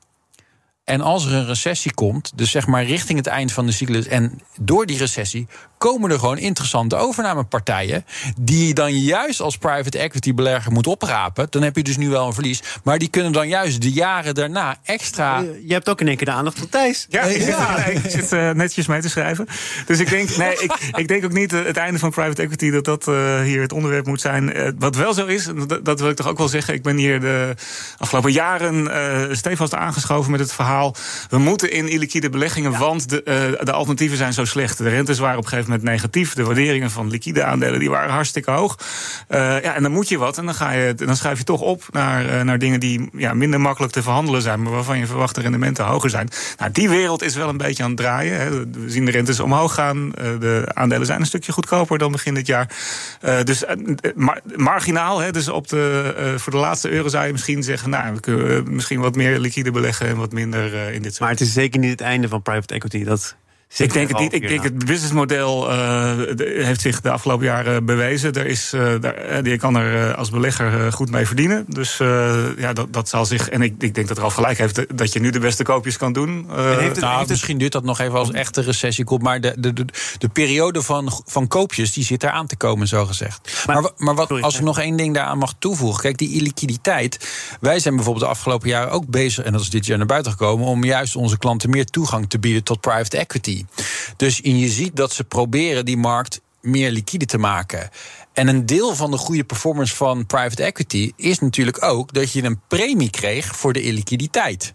en 0.84 1.00
als 1.00 1.26
er 1.26 1.32
een 1.32 1.46
recessie 1.46 1.94
komt, 1.94 2.32
dus 2.34 2.50
zeg 2.50 2.66
maar 2.66 2.84
richting 2.84 3.18
het 3.18 3.26
eind 3.26 3.52
van 3.52 3.66
de 3.66 3.72
cyclus 3.72 4.06
en 4.06 4.40
door 4.60 4.86
die 4.86 4.98
recessie, 4.98 5.46
komen 5.78 6.10
er 6.10 6.18
gewoon 6.18 6.38
interessante 6.38 6.96
overnamepartijen. 6.96 8.04
die 8.38 8.66
je 8.66 8.74
dan 8.74 8.98
juist 8.98 9.40
als 9.40 9.56
private 9.58 9.98
equity 9.98 10.34
belegger 10.34 10.72
moet 10.72 10.86
oprapen. 10.86 11.46
Dan 11.50 11.62
heb 11.62 11.76
je 11.76 11.82
dus 11.82 11.96
nu 11.96 12.08
wel 12.08 12.26
een 12.26 12.32
verlies. 12.32 12.62
Maar 12.84 12.98
die 12.98 13.08
kunnen 13.08 13.32
dan 13.32 13.48
juist 13.48 13.82
de 13.82 13.92
jaren 13.92 14.34
daarna 14.34 14.76
extra. 14.84 15.38
Je 15.66 15.72
hebt 15.72 15.88
ook 15.88 16.00
in 16.00 16.08
één 16.08 16.16
keer 16.16 16.26
de 16.26 16.32
aandacht 16.32 16.58
van 16.58 16.68
Thijs. 16.68 17.06
Ja, 17.08 17.26
ja. 17.26 17.76
ik 18.04 18.10
zit 18.10 18.32
uh, 18.32 18.50
netjes 18.50 18.86
mee 18.86 19.00
te 19.00 19.08
schrijven. 19.08 19.46
Dus 19.86 20.00
ik 20.00 20.10
denk, 20.10 20.36
nee, 20.36 20.56
ik, 20.58 20.90
ik 20.92 21.08
denk 21.08 21.24
ook 21.24 21.32
niet 21.32 21.52
uh, 21.52 21.64
het 21.64 21.76
einde 21.76 21.98
van 21.98 22.10
private 22.10 22.42
equity 22.42 22.70
dat 22.70 22.84
dat 22.84 23.08
uh, 23.08 23.40
hier 23.40 23.60
het 23.60 23.72
onderwerp 23.72 24.06
moet 24.06 24.20
zijn. 24.20 24.74
wat 24.78 24.96
wel 24.96 25.14
zo 25.14 25.26
is, 25.26 25.48
dat, 25.66 25.84
dat, 25.84 26.00
wil 26.00 26.10
ik 26.10 26.16
toch 26.16 26.28
ook 26.28 26.38
wel 26.38 26.48
zeggen. 26.48 26.74
Ik 26.74 26.82
ben 26.82 26.96
hier 26.96 27.20
de 27.20 27.54
afgelopen 27.98 28.32
jaren 28.32 29.36
stevast 29.36 29.74
aangeschoven 29.74 30.30
met 30.30 30.40
het 30.40 30.52
verhaal. 30.52 30.73
We 31.30 31.38
moeten 31.38 31.70
in 31.70 31.88
illiquide 31.88 32.30
beleggingen, 32.30 32.70
ja. 32.70 32.78
want 32.78 33.08
de, 33.08 33.58
de 33.62 33.72
alternatieven 33.72 34.16
zijn 34.16 34.32
zo 34.32 34.44
slecht. 34.44 34.78
De 34.78 34.88
rentes 34.88 35.18
waren 35.18 35.38
op 35.38 35.44
een 35.44 35.48
gegeven 35.48 35.70
moment 35.70 35.88
negatief. 35.88 36.34
De 36.34 36.44
waarderingen 36.44 36.90
van 36.90 37.10
liquide 37.10 37.44
aandelen 37.44 37.80
die 37.80 37.90
waren 37.90 38.12
hartstikke 38.12 38.50
hoog. 38.50 38.78
Uh, 39.28 39.38
ja, 39.38 39.74
en 39.74 39.82
dan 39.82 39.92
moet 39.92 40.08
je 40.08 40.18
wat. 40.18 40.38
En 40.38 40.44
dan, 40.44 40.54
ga 40.54 40.72
je, 40.72 40.94
dan 40.94 41.16
schrijf 41.16 41.38
je 41.38 41.44
toch 41.44 41.60
op 41.60 41.82
naar, 41.90 42.24
uh, 42.24 42.40
naar 42.40 42.58
dingen 42.58 42.80
die 42.80 43.08
ja, 43.12 43.34
minder 43.34 43.60
makkelijk 43.60 43.92
te 43.92 44.02
verhandelen 44.02 44.42
zijn. 44.42 44.62
Maar 44.62 44.72
waarvan 44.72 44.98
je 44.98 45.06
verwacht 45.06 45.34
de 45.34 45.40
rendementen 45.40 45.84
hoger 45.84 46.10
zijn. 46.10 46.28
Nou, 46.58 46.70
die 46.72 46.88
wereld 46.88 47.22
is 47.22 47.34
wel 47.34 47.48
een 47.48 47.56
beetje 47.56 47.82
aan 47.82 47.88
het 47.88 47.98
draaien. 47.98 48.40
Hè. 48.40 48.50
We 48.50 48.90
zien 48.90 49.04
de 49.04 49.10
rentes 49.10 49.40
omhoog 49.40 49.74
gaan. 49.74 50.10
De 50.40 50.70
aandelen 50.74 51.06
zijn 51.06 51.20
een 51.20 51.26
stukje 51.26 51.52
goedkoper 51.52 51.98
dan 51.98 52.12
begin 52.12 52.34
dit 52.34 52.46
jaar. 52.46 52.68
dus 53.44 53.64
mar 54.14 54.40
marginaal. 54.56 55.18
Hè, 55.18 55.32
dus 55.32 55.48
op 55.48 55.68
de, 55.68 56.34
voor 56.36 56.52
de 56.52 56.58
laatste 56.58 56.90
euro 56.90 57.08
zou 57.08 57.26
je 57.26 57.32
misschien 57.32 57.62
zeggen. 57.62 57.90
Nou, 57.90 58.14
we 58.14 58.20
kunnen 58.20 58.74
misschien 58.74 59.00
wat 59.00 59.16
meer 59.16 59.38
liquide 59.38 59.70
beleggen 59.70 60.08
en 60.08 60.16
wat 60.16 60.32
minder 60.32 60.63
in 60.72 61.02
dit. 61.02 61.20
Maar 61.20 61.30
het 61.30 61.40
is 61.40 61.52
zeker 61.52 61.80
niet 61.80 61.90
het 61.90 62.00
einde 62.00 62.28
van 62.28 62.42
private 62.42 62.74
equity. 62.74 63.04
Dat 63.04 63.36
Ik 63.76 63.92
denk 63.92 64.08
het 64.08 64.18
niet. 64.18 64.32
Ik 64.32 64.48
denk 64.48 64.62
het 64.62 64.84
businessmodel 64.84 65.72
uh, 65.72 66.12
heeft 66.38 66.80
zich 66.80 67.00
de 67.00 67.10
afgelopen 67.10 67.46
jaren 67.46 67.84
bewezen. 67.84 68.32
Er 68.32 68.46
is, 68.46 68.72
uh, 68.74 68.92
daar, 69.00 69.48
je 69.48 69.56
kan 69.56 69.76
er 69.76 70.14
als 70.14 70.30
belegger 70.30 70.92
goed 70.92 71.10
mee 71.10 71.26
verdienen. 71.26 71.64
Dus 71.68 71.96
ja, 72.56 72.72
dat, 72.72 72.92
dat 72.92 73.08
zal 73.08 73.24
zich. 73.24 73.48
En 73.48 73.62
ik, 73.62 73.74
ik 73.78 73.94
denk 73.94 74.08
dat 74.08 74.16
er 74.16 74.22
al 74.22 74.30
gelijk 74.30 74.58
heeft 74.58 74.98
dat 74.98 75.12
je 75.12 75.20
nu 75.20 75.30
de 75.30 75.38
beste 75.38 75.62
koopjes 75.62 75.96
kan 75.96 76.12
doen. 76.12 76.46
Heeft 76.50 76.96
het, 76.96 77.00
nou, 77.00 77.28
misschien 77.28 77.58
duurt 77.58 77.72
dat 77.72 77.84
nog 77.84 77.98
even 77.98 78.18
als 78.18 78.30
echte 78.30 78.60
recessie 78.60 79.04
komt. 79.04 79.22
Maar 79.22 79.40
de, 79.40 79.54
de, 79.58 79.72
de, 79.72 79.84
de, 80.18 80.28
periode 80.28 80.82
van, 80.82 81.22
van 81.26 81.48
koopjes 81.48 81.92
die 81.92 82.04
zit 82.04 82.22
eraan 82.22 82.46
te 82.46 82.56
komen, 82.56 82.88
zo 82.88 83.06
gezegd. 83.06 83.64
Maar, 83.66 83.82
maar, 83.82 83.90
maar 83.96 84.14
wat, 84.14 84.42
als 84.42 84.54
ik 84.54 84.62
nog 84.62 84.78
één 84.78 84.96
ding 84.96 85.14
daaraan 85.14 85.38
mag 85.38 85.54
toevoegen. 85.58 86.00
Kijk, 86.00 86.18
die 86.18 86.32
illiquiditeit. 86.32 87.28
Wij 87.60 87.78
zijn 87.78 87.94
bijvoorbeeld 87.94 88.24
de 88.24 88.30
afgelopen 88.30 88.68
jaren 88.68 88.90
ook 88.90 89.06
bezig, 89.06 89.44
en 89.44 89.52
dat 89.52 89.60
is 89.60 89.70
dit 89.70 89.86
jaar 89.86 89.98
naar 89.98 90.06
buiten 90.06 90.32
gekomen, 90.32 90.66
om 90.66 90.84
juist 90.84 91.16
onze 91.16 91.38
klanten 91.38 91.70
meer 91.70 91.84
toegang 91.84 92.30
te 92.30 92.38
bieden 92.38 92.64
tot 92.64 92.80
private 92.80 93.16
equity. 93.16 93.63
Dus 94.16 94.40
je 94.42 94.68
ziet 94.68 94.96
dat 94.96 95.12
ze 95.12 95.24
proberen 95.24 95.84
die 95.84 95.96
markt 95.96 96.40
meer 96.60 96.90
liquide 96.90 97.24
te 97.24 97.38
maken. 97.38 97.90
En 98.32 98.48
een 98.48 98.66
deel 98.66 98.94
van 98.94 99.10
de 99.10 99.16
goede 99.16 99.44
performance 99.44 99.94
van 99.94 100.26
private 100.26 100.62
equity 100.62 101.12
is 101.16 101.38
natuurlijk 101.38 101.82
ook 101.82 102.12
dat 102.12 102.32
je 102.32 102.42
een 102.42 102.60
premie 102.68 103.10
kreeg 103.10 103.56
voor 103.56 103.72
de 103.72 103.82
illiquiditeit. 103.82 104.74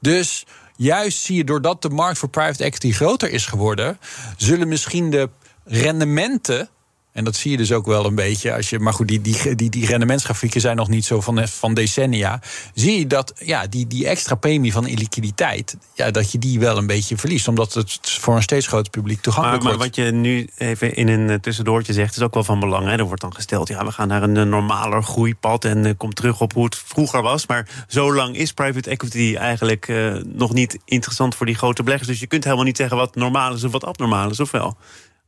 Dus 0.00 0.46
juist 0.76 1.18
zie 1.18 1.36
je 1.36 1.44
doordat 1.44 1.82
de 1.82 1.88
markt 1.88 2.18
voor 2.18 2.28
private 2.28 2.64
equity 2.64 2.92
groter 2.92 3.30
is 3.30 3.46
geworden, 3.46 3.98
zullen 4.36 4.68
misschien 4.68 5.10
de 5.10 5.30
rendementen 5.64 6.68
en 7.16 7.24
dat 7.24 7.36
zie 7.36 7.50
je 7.50 7.56
dus 7.56 7.72
ook 7.72 7.86
wel 7.86 8.06
een 8.06 8.14
beetje. 8.14 8.54
Als 8.54 8.70
je, 8.70 8.78
maar 8.78 8.92
goed, 8.92 9.08
die, 9.08 9.20
die, 9.20 9.54
die, 9.54 9.70
die 9.70 9.86
rendementsgrafieken 9.86 10.60
zijn 10.60 10.76
nog 10.76 10.88
niet 10.88 11.04
zo 11.04 11.20
van, 11.20 11.48
van 11.48 11.74
decennia. 11.74 12.40
Zie 12.74 12.98
je 12.98 13.06
dat 13.06 13.32
ja, 13.44 13.66
die, 13.66 13.86
die 13.86 14.06
extra 14.06 14.34
premie 14.34 14.72
van 14.72 14.86
illiquiditeit, 14.86 15.76
ja, 15.94 16.10
dat 16.10 16.32
je 16.32 16.38
die 16.38 16.58
wel 16.58 16.76
een 16.76 16.86
beetje 16.86 17.16
verliest. 17.16 17.48
Omdat 17.48 17.74
het 17.74 17.98
voor 18.02 18.36
een 18.36 18.42
steeds 18.42 18.66
groter 18.66 18.90
publiek 18.90 19.20
toegankelijk 19.20 19.62
maar, 19.62 19.72
maar 19.72 19.80
wordt. 19.80 19.96
wat 19.96 20.06
je 20.06 20.12
nu 20.12 20.48
even 20.56 20.94
in 20.94 21.08
een 21.08 21.30
eh, 21.30 21.38
tussendoortje 21.38 21.92
zegt, 21.92 22.16
is 22.16 22.22
ook 22.22 22.34
wel 22.34 22.44
van 22.44 22.60
belang. 22.60 22.86
Hè? 22.86 22.96
Er 22.96 23.04
wordt 23.04 23.22
dan 23.22 23.34
gesteld, 23.34 23.68
ja, 23.68 23.84
we 23.84 23.92
gaan 23.92 24.08
naar 24.08 24.22
een 24.22 24.48
normaler 24.48 25.02
groeipad 25.02 25.64
en 25.64 25.84
uh, 25.84 25.92
komt 25.96 26.16
terug 26.16 26.40
op 26.40 26.52
hoe 26.52 26.64
het 26.64 26.76
vroeger 26.76 27.22
was. 27.22 27.46
Maar 27.46 27.68
zo 27.88 28.14
lang 28.14 28.36
is 28.36 28.52
private 28.52 28.90
equity 28.90 29.36
eigenlijk 29.36 29.88
uh, 29.88 30.14
nog 30.24 30.52
niet 30.52 30.78
interessant 30.84 31.34
voor 31.34 31.46
die 31.46 31.54
grote 31.54 31.82
beleggers. 31.82 32.08
Dus 32.08 32.20
je 32.20 32.26
kunt 32.26 32.44
helemaal 32.44 32.64
niet 32.64 32.76
zeggen 32.76 32.96
wat 32.96 33.14
normaal 33.14 33.54
is 33.54 33.64
of 33.64 33.72
wat 33.72 33.84
abnormaal 33.84 34.30
is, 34.30 34.40
of 34.40 34.50
wel? 34.50 34.76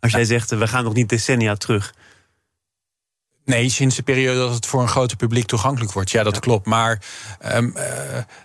Als 0.00 0.12
jij 0.12 0.24
zegt, 0.24 0.50
we 0.50 0.68
gaan 0.68 0.84
nog 0.84 0.94
niet 0.94 1.08
decennia 1.08 1.54
terug. 1.54 1.94
Nee, 3.48 3.68
sinds 3.68 3.96
de 3.96 4.02
periode 4.02 4.38
dat 4.38 4.54
het 4.54 4.66
voor 4.66 4.82
een 4.82 4.88
groter 4.88 5.16
publiek 5.16 5.46
toegankelijk 5.46 5.92
wordt. 5.92 6.10
Ja, 6.10 6.22
dat 6.22 6.38
klopt. 6.38 6.66
Maar 6.66 7.02
um, 7.54 7.74
uh, 7.76 7.82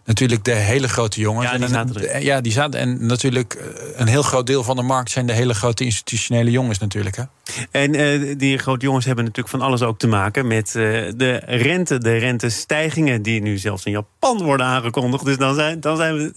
natuurlijk 0.06 0.44
de 0.44 0.52
hele 0.52 0.90
grote 0.90 1.20
jongens. 1.20 1.52
Ja, 1.52 1.58
die 1.58 1.68
zaten 1.68 2.10
er. 2.10 2.22
Ja, 2.22 2.42
die 2.42 2.52
zaten. 2.52 2.80
En 2.80 3.06
natuurlijk 3.06 3.54
eh, 3.54 3.66
een 3.96 4.08
heel 4.08 4.22
groot 4.22 4.48
deel 4.48 4.64
van 4.64 4.76
de 4.76 4.82
markt 4.82 5.12
zijn 5.12 5.26
de 5.26 5.34
hele 5.34 5.54
grote 5.54 5.84
institutionele 5.84 6.52
jongens 6.52 6.80
natuurlijk. 6.80 7.16
Hè? 7.16 7.24
En 7.72 7.94
uh, 7.94 8.36
die 8.38 8.58
grote 8.58 8.86
jongens 8.86 9.06
hebben 9.06 9.26
natuurlijk 9.26 9.56
van 9.56 9.62
alles 9.62 9.82
ook 9.82 10.00
te 10.00 10.08
maken 10.08 10.48
met 10.48 10.68
uh, 10.68 10.74
de 11.16 11.42
rente, 11.46 11.98
de 11.98 12.18
rentestijgingen 12.18 13.22
die 13.22 13.42
nu 13.42 13.58
zelfs 13.58 13.86
in 13.86 13.92
Japan 13.92 14.44
worden 14.44 14.66
aangekondigd. 14.66 15.26
Dus 15.26 15.38
dan 15.38 15.56
zijn, 15.56 15.80
dan 15.80 15.98
zijn 15.98 16.16
we 16.16 16.32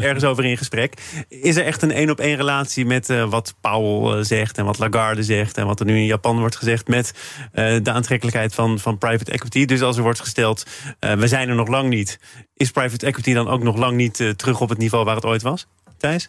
ergens 0.00 0.24
over 0.24 0.44
in 0.44 0.56
gesprek. 0.56 0.94
Is 1.28 1.56
er 1.56 1.64
echt 1.64 1.82
een 1.82 1.92
één 1.92 2.10
op 2.10 2.20
één 2.20 2.36
relatie 2.36 2.86
met 2.86 3.06
wat 3.28 3.54
Powell 3.60 4.24
zegt 4.24 4.58
en 4.58 4.64
wat 4.64 4.78
Lagarde 4.78 5.22
zegt 5.22 5.56
en 5.56 5.66
wat 5.66 5.80
er 5.80 5.86
nu 5.86 5.96
in 5.96 6.06
Japan 6.06 6.38
wordt 6.38 6.56
gezegd 6.56 6.88
met 6.88 7.12
de 7.52 7.90
aantrekkelijkheid 8.02 8.54
van, 8.54 8.78
van 8.78 8.98
private 8.98 9.32
equity? 9.32 9.64
Dus 9.64 9.82
als 9.82 9.96
er 9.96 10.02
wordt 10.02 10.20
gesteld, 10.20 10.66
we 10.98 11.28
zijn 11.28 11.48
er 11.48 11.54
nog 11.54 11.68
lang 11.68 11.88
niet, 11.88 12.18
is 12.56 12.70
private 12.70 13.06
equity 13.06 13.32
dan 13.32 13.48
ook 13.48 13.62
nog 13.62 13.76
lang 13.76 13.96
niet 13.96 14.14
terug 14.36 14.60
op 14.60 14.68
het 14.68 14.78
niveau 14.78 15.04
waar 15.04 15.14
het 15.14 15.24
ooit 15.24 15.42
was? 15.42 15.66
Thijs? 15.98 16.28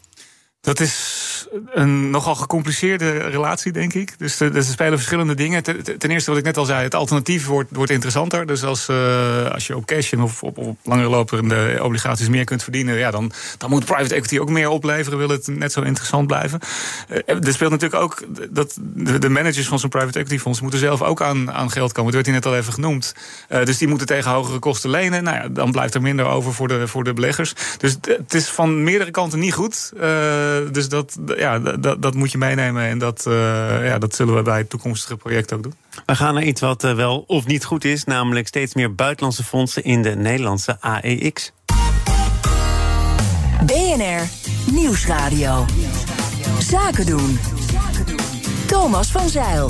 Dat 0.63 0.79
is 0.79 1.47
een 1.73 2.09
nogal 2.09 2.35
gecompliceerde 2.35 3.17
relatie, 3.17 3.71
denk 3.71 3.93
ik. 3.93 4.19
Dus 4.19 4.39
er 4.39 4.63
spelen 4.63 4.97
verschillende 4.97 5.35
dingen. 5.35 5.63
Ten 5.63 6.11
eerste, 6.11 6.29
wat 6.29 6.39
ik 6.39 6.45
net 6.45 6.57
al 6.57 6.65
zei, 6.65 6.83
het 6.83 6.95
alternatief 6.95 7.45
wordt, 7.45 7.69
wordt 7.73 7.91
interessanter. 7.91 8.45
Dus 8.45 8.63
als, 8.63 8.89
uh, 8.89 9.51
als 9.51 9.67
je 9.67 9.75
op 9.75 9.85
cash 9.85 10.13
of 10.13 10.43
op, 10.43 10.57
op 10.57 10.77
langere 10.83 11.09
lopende 11.09 11.79
obligaties 11.81 12.29
meer 12.29 12.43
kunt 12.43 12.63
verdienen, 12.63 12.97
ja, 12.97 13.11
dan, 13.11 13.31
dan 13.57 13.69
moet 13.69 13.85
private 13.85 14.15
equity 14.15 14.39
ook 14.39 14.49
meer 14.49 14.69
opleveren. 14.69 15.17
Wil 15.17 15.29
het 15.29 15.47
net 15.47 15.71
zo 15.71 15.81
interessant 15.81 16.27
blijven. 16.27 16.59
Uh, 17.09 17.17
er 17.25 17.53
speelt 17.53 17.71
natuurlijk 17.71 18.01
ook 18.01 18.23
dat 18.49 18.77
de, 18.93 19.29
managers 19.29 19.67
van 19.67 19.79
zo'n 19.79 19.89
private 19.89 20.19
equity 20.19 20.41
fonds 20.41 20.61
moeten 20.61 20.79
zelf 20.79 21.01
ook 21.01 21.21
aan, 21.21 21.51
aan 21.51 21.71
geld 21.71 21.91
komen. 21.91 22.11
Dat 22.11 22.13
werd 22.13 22.25
hier 22.25 22.35
net 22.35 22.45
al 22.45 22.59
even 22.59 22.73
genoemd. 22.73 23.15
Uh, 23.49 23.65
dus 23.65 23.77
die 23.77 23.87
moeten 23.87 24.07
tegen 24.07 24.31
hogere 24.31 24.59
kosten 24.59 24.89
lenen. 24.89 25.23
Nou 25.23 25.37
ja, 25.37 25.47
dan 25.47 25.71
blijft 25.71 25.93
er 25.93 26.01
minder 26.01 26.25
over 26.25 26.53
voor 26.53 26.67
de, 26.67 26.87
voor 26.87 27.03
de 27.03 27.13
beleggers. 27.13 27.53
Dus 27.77 27.97
het 28.01 28.33
is 28.33 28.47
van 28.47 28.83
meerdere 28.83 29.11
kanten 29.11 29.39
niet 29.39 29.53
goed. 29.53 29.91
Dus 30.71 30.89
dat 30.89 31.17
ja, 31.37 31.59
dat, 31.59 32.01
dat 32.01 32.13
moet 32.13 32.31
je 32.31 32.37
meenemen 32.37 32.83
en 32.83 32.97
dat, 32.97 33.25
uh, 33.27 33.33
ja, 33.85 33.97
dat 33.97 34.15
zullen 34.15 34.35
we 34.35 34.41
bij 34.41 34.57
het 34.57 34.69
toekomstige 34.69 35.17
project 35.17 35.53
ook 35.53 35.63
doen. 35.63 35.73
We 36.05 36.15
gaan 36.15 36.33
naar 36.33 36.43
iets 36.43 36.61
wat 36.61 36.83
uh, 36.83 36.95
wel 36.95 37.23
of 37.27 37.45
niet 37.45 37.65
goed 37.65 37.85
is, 37.85 38.03
namelijk 38.03 38.47
steeds 38.47 38.73
meer 38.73 38.95
buitenlandse 38.95 39.43
fondsen 39.43 39.83
in 39.83 40.01
de 40.01 40.15
Nederlandse 40.15 40.77
AEX. 40.81 41.51
BNR 43.65 44.29
Nieuwsradio. 44.71 45.65
Zaken 46.59 47.05
doen. 47.05 47.39
Thomas 48.67 49.11
van 49.11 49.29
Zeil. 49.29 49.69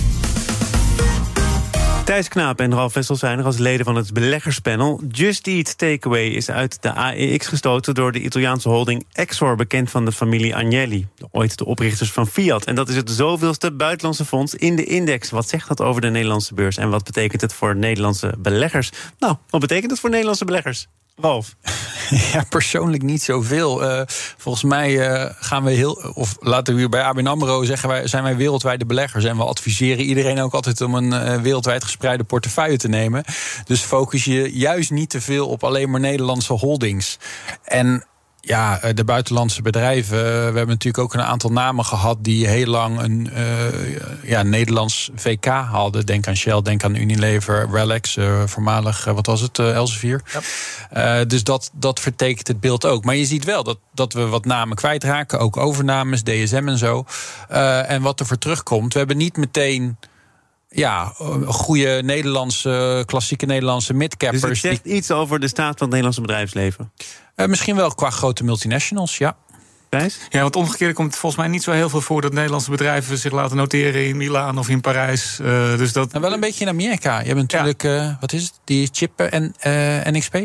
Thijs 2.03 2.27
Knaap 2.27 2.59
en 2.59 2.73
Ralf 2.73 2.93
Wessel 2.93 3.15
zijn 3.15 3.39
er 3.39 3.45
als 3.45 3.57
leden 3.57 3.85
van 3.85 3.95
het 3.95 4.13
beleggerspanel. 4.13 5.01
Just 5.11 5.47
Eat 5.47 5.77
Takeaway 5.77 6.25
is 6.25 6.49
uit 6.49 6.81
de 6.81 6.93
AEX 6.93 7.47
gestoten 7.47 7.93
door 7.93 8.11
de 8.11 8.21
Italiaanse 8.21 8.69
holding 8.69 9.05
Exor, 9.11 9.55
bekend 9.55 9.91
van 9.91 10.05
de 10.05 10.11
familie 10.11 10.55
Agnelli, 10.55 11.07
ooit 11.31 11.57
de 11.57 11.65
oprichters 11.65 12.11
van 12.11 12.27
Fiat. 12.27 12.65
En 12.65 12.75
dat 12.75 12.89
is 12.89 12.95
het 12.95 13.09
zoveelste 13.09 13.71
buitenlandse 13.71 14.25
fonds 14.25 14.55
in 14.55 14.75
de 14.75 14.83
index. 14.85 15.29
Wat 15.29 15.49
zegt 15.49 15.67
dat 15.67 15.81
over 15.81 16.01
de 16.01 16.09
Nederlandse 16.09 16.53
beurs 16.53 16.77
en 16.77 16.89
wat 16.89 17.03
betekent 17.03 17.41
het 17.41 17.53
voor 17.53 17.75
Nederlandse 17.75 18.33
beleggers? 18.37 18.91
Nou, 19.19 19.35
wat 19.49 19.61
betekent 19.61 19.91
het 19.91 19.99
voor 19.99 20.09
Nederlandse 20.09 20.45
beleggers? 20.45 20.87
Ralf? 21.15 21.55
Ja, 22.33 22.43
persoonlijk 22.49 23.03
niet 23.03 23.23
zoveel. 23.23 23.83
Uh, 23.83 24.01
volgens 24.37 24.63
mij 24.63 24.91
uh, 24.91 25.29
gaan 25.39 25.63
we 25.63 25.71
heel. 25.71 26.11
Of 26.13 26.35
laten 26.39 26.73
we 26.73 26.79
hier 26.79 26.89
bij 26.89 27.01
ABN 27.01 27.27
Amro 27.27 27.63
zeggen, 27.63 27.89
wij, 27.89 28.07
zijn 28.07 28.23
wij 28.23 28.35
wereldwijde 28.35 28.85
beleggers. 28.85 29.23
En 29.23 29.37
we 29.37 29.43
adviseren 29.43 30.05
iedereen 30.05 30.41
ook 30.41 30.53
altijd 30.53 30.81
om 30.81 30.95
een 30.95 31.13
uh, 31.13 31.41
wereldwijd 31.41 31.83
gespreide 31.83 32.23
portefeuille 32.23 32.77
te 32.77 32.87
nemen. 32.87 33.23
Dus 33.65 33.81
focus 33.81 34.23
je 34.23 34.57
juist 34.57 34.91
niet 34.91 35.09
te 35.09 35.21
veel 35.21 35.47
op 35.47 35.63
alleen 35.63 35.89
maar 35.89 35.99
Nederlandse 35.99 36.53
holdings. 36.53 37.17
En 37.63 38.05
ja, 38.45 38.81
eh, 38.81 38.93
de 38.93 39.03
buitenlandse 39.03 39.61
bedrijven. 39.61 40.17
We 40.17 40.43
hebben 40.43 40.67
natuurlijk 40.67 41.03
ook 41.03 41.13
een 41.13 41.21
aantal 41.21 41.51
namen 41.51 41.85
gehad 41.85 42.17
die 42.21 42.47
heel 42.47 42.65
lang 42.65 42.99
een 42.99 43.29
uh, 43.33 44.29
ja, 44.29 44.43
Nederlands 44.43 45.09
VK 45.15 45.45
hadden. 45.45 46.05
Denk 46.05 46.27
aan 46.27 46.35
Shell, 46.35 46.61
denk 46.61 46.83
aan 46.83 46.95
Unilever, 46.95 47.69
Relax, 47.71 48.15
uh, 48.15 48.41
voormalig, 48.45 49.05
wat 49.05 49.25
was 49.25 49.41
het, 49.41 49.59
Elsevier. 49.59 50.21
Ja. 50.91 51.25
dus 51.25 51.43
dat, 51.43 51.71
dat 51.73 51.99
vertekent 51.99 52.47
het 52.47 52.59
beeld 52.59 52.85
ook. 52.85 53.05
Maar 53.05 53.15
je 53.15 53.25
ziet 53.25 53.43
wel 53.43 53.63
dat, 53.63 53.77
dat 53.93 54.13
we 54.13 54.27
wat 54.27 54.45
namen 54.45 54.75
kwijtraken, 54.75 55.39
ook 55.39 55.57
overnames, 55.57 56.23
DSM 56.23 56.67
en 56.67 56.77
zo. 56.77 57.05
en 57.87 58.01
wat 58.01 58.19
er 58.19 58.25
voor 58.25 58.37
terugkomt, 58.37 58.93
we 58.93 58.99
hebben 58.99 59.17
niet 59.17 59.37
meteen 59.37 59.97
ja, 60.75 61.13
goede 61.45 62.01
Nederlandse, 62.03 63.03
klassieke 63.05 63.45
Nederlandse 63.45 63.93
midcappers. 63.93 64.41
Dus 64.41 64.49
het 64.49 64.71
zegt 64.71 64.85
iets 64.85 65.11
over 65.11 65.39
de 65.39 65.47
staat 65.47 65.77
van 65.77 65.77
het 65.77 65.87
Nederlandse 65.87 66.21
bedrijfsleven? 66.21 66.91
Uh, 67.35 67.47
misschien 67.47 67.75
wel 67.75 67.95
qua 67.95 68.09
grote 68.09 68.43
multinationals, 68.43 69.17
ja. 69.17 69.37
Ja, 70.29 70.41
want 70.41 70.55
omgekeerd 70.55 70.93
komt 70.93 71.11
het 71.11 71.19
volgens 71.19 71.41
mij 71.41 71.51
niet 71.51 71.63
zo 71.63 71.71
heel 71.71 71.89
veel 71.89 72.01
voor 72.01 72.21
dat 72.21 72.33
Nederlandse 72.33 72.69
bedrijven 72.69 73.17
zich 73.17 73.31
laten 73.31 73.57
noteren 73.57 74.07
in 74.07 74.17
Milaan 74.17 74.57
of 74.57 74.69
in 74.69 74.81
Parijs. 74.81 75.39
Uh, 75.41 75.77
dus 75.77 75.93
dat... 75.93 76.11
Nou, 76.11 76.23
wel 76.23 76.33
een 76.33 76.39
beetje 76.39 76.63
in 76.63 76.69
Amerika. 76.69 77.19
Je 77.19 77.25
hebt 77.25 77.39
natuurlijk, 77.39 77.83
ja. 77.83 78.03
uh, 78.03 78.15
wat 78.19 78.33
is 78.33 78.43
het, 78.43 78.53
die 78.63 78.89
chip 78.91 79.19
en 79.19 79.53
NXP? 80.13 80.35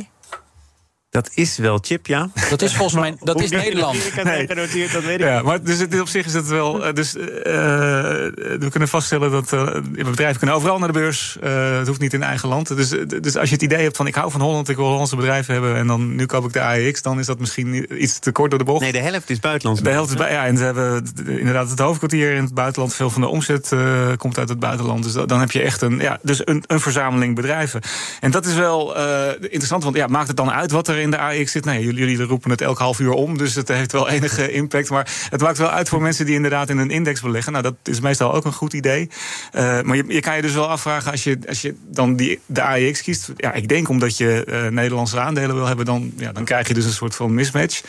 Dat 1.18 1.30
is 1.34 1.56
wel 1.56 1.78
chip, 1.80 2.06
ja. 2.06 2.30
Dat 2.50 2.62
is 2.62 2.74
volgens 2.74 3.00
mij 3.00 3.16
dat 3.20 3.40
is 3.40 3.50
Nederland. 3.50 3.96
Nee. 4.24 4.46
Genoteerd, 4.46 4.92
dat 4.92 5.04
weet 5.04 5.20
ik. 5.20 5.26
Ja, 5.26 5.42
maar 5.42 5.62
dus 5.62 5.78
het, 5.78 6.00
op 6.00 6.08
zich 6.08 6.26
is 6.26 6.34
het 6.34 6.48
wel. 6.48 6.84
Eh, 6.84 6.94
dus, 6.94 7.16
uh, 7.16 7.22
we 7.44 8.66
kunnen 8.70 8.88
vaststellen 8.88 9.30
dat 9.30 9.52
uh, 9.52 9.74
bedrijven 9.92 10.38
kunnen 10.38 10.56
overal 10.56 10.78
naar 10.78 10.92
de 10.92 10.98
beurs. 10.98 11.36
Uh, 11.44 11.78
het 11.78 11.86
hoeft 11.86 12.00
niet 12.00 12.12
in 12.12 12.22
eigen 12.22 12.48
land. 12.48 12.76
Dus, 12.76 12.88
dus 13.20 13.36
als 13.36 13.48
je 13.48 13.54
het 13.54 13.62
idee 13.62 13.82
hebt 13.82 13.96
van 13.96 14.06
ik 14.06 14.14
hou 14.14 14.30
van 14.30 14.40
Holland, 14.40 14.68
ik 14.68 14.76
wil 14.76 14.86
Hollandse 14.86 15.16
bedrijven 15.16 15.52
hebben 15.52 15.76
en 15.76 15.86
dan 15.86 16.14
nu 16.14 16.26
koop 16.26 16.44
ik 16.44 16.52
de 16.52 16.60
AEX, 16.60 17.02
dan 17.02 17.18
is 17.18 17.26
dat 17.26 17.38
misschien 17.38 18.02
iets 18.02 18.18
te 18.18 18.32
kort 18.32 18.50
door 18.50 18.58
de 18.58 18.64
bocht. 18.64 18.80
Nee, 18.80 18.92
de 18.92 18.98
helft 18.98 19.30
is 19.30 19.40
buitenlands. 19.40 19.82
De 19.82 19.90
helft 19.90 20.10
is 20.10 20.16
bij, 20.16 20.32
ja, 20.32 20.46
en 20.46 20.56
ze 20.56 20.64
hebben 20.64 21.06
inderdaad 21.26 21.70
het 21.70 21.78
hoofdkwartier 21.78 22.32
in 22.32 22.44
het 22.44 22.54
buitenland. 22.54 22.94
Veel 22.94 23.10
van 23.10 23.20
de 23.20 23.28
omzet 23.28 23.72
komt 24.16 24.38
uit 24.38 24.48
het 24.48 24.58
buitenland. 24.58 25.02
Dus 25.02 25.12
dan 25.12 25.40
heb 25.40 25.50
je 25.50 25.60
echt 25.60 25.82
een, 25.82 25.98
ja, 25.98 26.18
dus 26.22 26.46
een, 26.46 26.64
een 26.66 26.80
verzameling 26.80 27.34
bedrijven. 27.34 27.80
En 28.20 28.30
dat 28.30 28.46
is 28.46 28.54
wel 28.54 28.96
interessant, 29.40 29.84
want 29.84 29.96
ja, 29.96 30.06
maakt 30.06 30.28
het 30.28 30.36
dan 30.36 30.50
uit 30.50 30.70
wat 30.70 30.88
er 30.88 30.96
in 30.98 31.07
de 31.10 31.18
AX 31.18 31.52
zit. 31.52 31.64
Nee, 31.64 31.84
jullie, 31.84 32.00
jullie 32.00 32.26
roepen 32.26 32.50
het 32.50 32.60
elk 32.60 32.78
half 32.78 32.98
uur 32.98 33.12
om, 33.12 33.38
dus 33.38 33.54
het 33.54 33.68
heeft 33.68 33.92
wel 33.92 34.08
enige 34.08 34.52
impact. 34.62 34.90
Maar 34.90 35.28
het 35.30 35.40
maakt 35.40 35.58
wel 35.58 35.70
uit 35.70 35.88
voor 35.88 36.02
mensen 36.02 36.26
die 36.26 36.34
inderdaad 36.34 36.68
in 36.68 36.78
een 36.78 36.90
index 36.90 37.20
beleggen. 37.20 37.52
Nou, 37.52 37.64
dat 37.64 37.74
is 37.84 38.00
meestal 38.00 38.34
ook 38.34 38.44
een 38.44 38.52
goed 38.52 38.72
idee. 38.72 39.10
Uh, 39.54 39.80
maar 39.82 39.96
je, 39.96 40.04
je, 40.08 40.20
kan 40.20 40.36
je 40.36 40.42
dus 40.42 40.54
wel 40.54 40.68
afvragen 40.68 41.10
als 41.10 41.24
je, 41.24 41.38
als 41.48 41.62
je 41.62 41.74
dan 41.86 42.16
die, 42.16 42.40
de 42.46 42.62
AEX 42.62 43.02
kiest. 43.02 43.32
Ja, 43.36 43.52
ik 43.52 43.68
denk 43.68 43.88
omdat 43.88 44.16
je 44.16 44.44
uh, 44.48 44.66
Nederlandse 44.66 45.20
aandelen 45.20 45.54
wil 45.54 45.66
hebben, 45.66 45.84
dan, 45.84 46.12
ja, 46.16 46.32
dan 46.32 46.44
krijg 46.44 46.68
je 46.68 46.74
dus 46.74 46.84
een 46.84 46.92
soort 46.92 47.14
van 47.14 47.34
mismatch. 47.34 47.82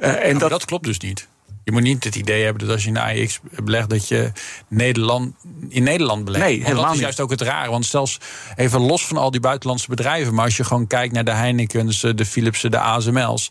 Uh, 0.00 0.24
en 0.24 0.38
dat, 0.38 0.50
dat 0.50 0.64
klopt 0.64 0.84
dus 0.84 0.98
niet. 0.98 1.28
Je 1.64 1.72
moet 1.72 1.82
niet 1.82 2.04
het 2.04 2.16
idee 2.16 2.44
hebben 2.44 2.62
dat 2.66 2.74
als 2.74 2.84
je 2.84 2.88
in 2.88 2.98
AEX 2.98 3.40
belegt, 3.62 3.90
dat 3.90 4.08
je 4.08 4.32
Nederland, 4.68 5.34
in 5.68 5.82
Nederland 5.82 6.24
belegt. 6.24 6.44
Nee, 6.44 6.62
helemaal 6.62 6.74
dat 6.76 6.84
is 6.84 6.90
niet. 6.90 7.00
juist 7.00 7.20
ook 7.20 7.30
het 7.30 7.40
rare. 7.40 7.70
Want 7.70 7.86
zelfs 7.86 8.18
even 8.56 8.80
los 8.80 9.06
van 9.06 9.16
al 9.16 9.30
die 9.30 9.40
buitenlandse 9.40 9.88
bedrijven, 9.88 10.34
maar 10.34 10.44
als 10.44 10.56
je 10.56 10.64
gewoon 10.64 10.86
kijkt 10.86 11.14
naar 11.14 11.24
de 11.24 11.30
Heinekens, 11.30 12.02
eh, 12.02 12.10
de 12.14 12.26
Philipsen, 12.26 12.70
de 12.70 12.78
ASML's. 12.78 13.50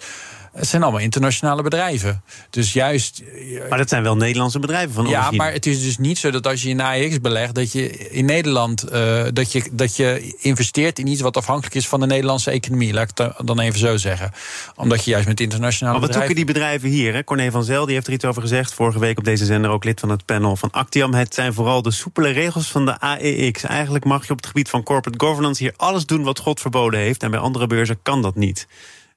Het 0.54 0.68
zijn 0.68 0.84
allemaal 0.84 1.02
internationale 1.02 1.62
bedrijven. 1.62 2.24
Dus 2.50 2.74
juist. 2.74 3.24
Maar 3.70 3.78
dat 3.78 3.90
zijn 3.90 4.04
wel 4.04 4.16
Nederlandse 4.16 4.60
bedrijven 4.60 4.94
van 4.94 5.06
Ja, 5.08 5.18
origine. 5.18 5.38
maar 5.38 5.52
het 5.54 5.66
is 5.66 5.84
dus 5.84 5.98
niet 5.98 6.18
zo 6.18 6.32
dat 6.32 6.48
als 6.48 6.62
je 6.64 6.70
in 6.70 6.82
AEX 6.82 7.22
belegt, 7.22 7.56
dat 7.56 7.72
je 7.72 7.98
in 7.98 8.26
Nederland 8.26 8.84
eh, 8.84 9.24
dat, 9.34 9.52
je, 9.52 9.64
dat 9.72 9.96
je 9.96 10.36
investeert 10.40 11.00
in 11.00 11.08
iets 11.08 11.22
wat 11.22 11.38
afhankelijk 11.38 11.76
is 11.76 11.88
van 11.88 12.00
de 12.00 12.06
Nederlandse 12.06 12.52
economie. 12.52 12.94
Laat 12.94 13.10
ik 13.10 13.18
het 13.18 13.48
dan 13.48 13.60
even 13.60 13.80
zo 13.80 13.98
zeggen. 13.98 14.32
Omdat 14.76 15.04
je 15.04 15.12
juist 15.12 15.28
met 15.28 15.40
internationale 15.40 16.00
Maar 16.00 16.08
wat 16.08 16.18
bedrijven. 16.18 16.36
zoeken 16.36 16.54
die 16.56 16.64
bedrijven 16.64 16.90
hier? 16.90 17.14
Hè? 17.14 17.24
Corné 17.24 17.52
van 17.52 17.64
Zel 17.64 17.86
die 17.86 17.94
heeft 17.96 18.08
er 18.08 18.14
iets 18.14 18.26
over 18.26 18.42
gezegd. 18.42 18.74
Vorige 18.74 19.00
week 19.00 19.18
op 19.18 19.24
deze 19.24 19.46
zender 19.46 19.72
ook 19.72 19.84
lid 19.84 20.00
van 20.00 20.10
het 20.10 20.26
panel 20.26 20.56
van 20.56 20.72
Actiam. 20.72 21.14
Het 21.14 21.34
zijn 21.34 21.54
vooral 21.54 21.82
de 21.82 21.92
soepele 21.92 22.30
regels 22.30 22.68
van 22.72 22.86
de 22.86 23.00
AEX. 23.00 23.64
Eigenlijk 23.64 24.06
mag 24.06 24.26
je 24.26 24.32
op 24.32 24.38
het 24.38 24.46
gebied 24.48 24.70
van 24.70 24.84
corporate 24.84 25.26
governance 25.26 25.64
hier 25.64 25.74
alles 25.78 26.06
doen 26.06 26.24
wat 26.24 26.40
God 26.40 26.60
verboden 26.60 27.00
heeft. 27.00 27.24
En 27.24 27.32
bij 27.32 27.40
andere 27.40 27.68
beurzen 27.68 28.00
kan 28.04 28.22
dat 28.22 28.36
niet. 28.36 28.68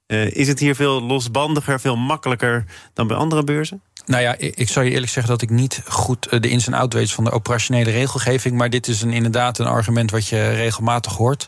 Eh, 0.06 0.30
is 0.30 0.48
het 0.48 0.58
hier 0.58 0.74
veel 0.74 1.02
losbandiger, 1.02 1.80
veel 1.80 1.96
makkelijker 1.96 2.64
dan 2.92 3.06
bij 3.06 3.16
andere 3.16 3.44
beurzen? 3.44 3.82
Nou 4.04 4.22
ja, 4.22 4.34
ik 4.38 4.56
ik 4.56 4.68
zou 4.68 4.86
je 4.86 4.92
eerlijk 4.92 5.12
zeggen 5.12 5.32
dat 5.32 5.42
ik 5.42 5.50
niet 5.50 5.82
goed 5.88 6.26
eh, 6.28 6.40
de 6.40 6.48
ins 6.48 6.66
en 6.66 6.74
outs 6.74 6.94
weet 6.94 7.12
van 7.12 7.24
de 7.24 7.30
operationele 7.30 7.90
regelgeving. 7.90 8.56
Maar 8.56 8.70
dit 8.70 8.88
is 8.88 9.02
inderdaad 9.02 9.58
een 9.58 9.66
argument 9.66 10.10
wat 10.10 10.28
je 10.28 10.48
regelmatig 10.50 11.12
hoort. 11.12 11.46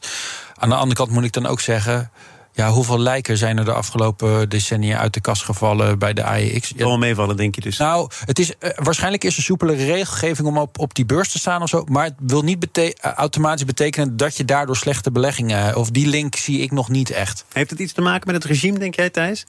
Aan 0.55 0.69
de 0.69 0.75
andere 0.75 0.95
kant 0.95 1.11
moet 1.11 1.25
ik 1.25 1.33
dan 1.33 1.47
ook 1.47 1.61
zeggen. 1.61 2.11
Ja, 2.59 2.71
hoeveel 2.71 2.99
lijken 2.99 3.37
zijn 3.37 3.59
er 3.59 3.65
de 3.65 3.73
afgelopen 3.73 4.49
decennia 4.49 4.99
uit 4.99 5.15
de 5.15 5.21
kast 5.21 5.43
gevallen 5.45 5.99
bij 5.99 6.13
de 6.13 6.23
AEX? 6.25 6.69
Ja, 6.77 6.85
Wel 6.85 6.99
meevallen, 6.99 7.37
denk 7.37 7.55
je 7.55 7.61
dus. 7.61 7.79
nou, 7.79 8.11
het 8.25 8.39
is, 8.39 8.59
eh, 8.59 8.71
waarschijnlijk 8.75 9.25
is 9.25 9.37
er 9.37 9.43
soepelere 9.43 9.85
regelgeving 9.85 10.49
om 10.49 10.59
op, 10.59 10.79
op 10.79 10.95
die 10.95 11.07
beurs 11.07 11.29
te 11.33 11.39
staan 11.39 11.63
of 11.63 11.69
zo. 11.69 11.85
Maar 11.89 12.05
het 12.05 12.15
wil 12.19 12.43
niet 12.43 12.59
bete- 12.59 12.95
eh, 12.95 13.13
automatisch 13.13 13.65
betekenen 13.65 14.17
dat 14.17 14.37
je 14.37 14.45
daardoor 14.45 14.77
slechte 14.77 15.11
beleggingen. 15.11 15.77
Of 15.77 15.91
die 15.91 16.07
link 16.07 16.37
zie 16.37 16.61
ik 16.61 16.71
nog 16.71 16.89
niet 16.89 17.11
echt. 17.11 17.45
Heeft 17.53 17.71
het 17.71 17.79
iets 17.79 17.93
te 17.93 18.01
maken 18.01 18.33
met 18.33 18.43
het 18.43 18.45
regime, 18.53 18.79
denk 18.79 18.95
jij, 18.95 19.11
Thijs? 19.11 19.47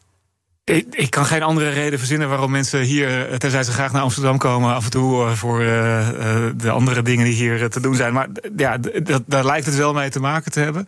Ik, 0.70 1.10
kan 1.10 1.26
geen 1.26 1.44
andere 1.44 1.70
reden 1.70 2.00
verzinnen 2.00 2.30
waarom 2.30 2.52
mensen 2.52 2.82
hier, 2.82 3.30
eh, 3.30 3.36
tenzij 3.36 3.64
ze 3.64 3.72
graag 3.72 3.92
naar 3.92 4.02
Amsterdam 4.02 4.38
komen, 4.38 4.74
af 4.74 4.84
en 4.84 4.90
toe 4.90 5.26
eh, 5.26 5.32
voor 5.32 5.62
eh, 5.62 6.08
de 6.56 6.70
andere 6.70 7.02
dingen 7.02 7.26
die 7.26 7.34
hier 7.34 7.70
te 7.70 7.80
doen 7.80 7.96
zijn. 7.96 8.14
Maar 8.14 8.28
ja, 8.56 8.78
daar 9.26 9.46
lijkt 9.46 9.66
het 9.66 9.76
wel 9.76 9.94
mee 9.94 10.10
te 10.10 10.20
maken 10.20 10.52
te 10.52 10.60
hebben. 10.60 10.86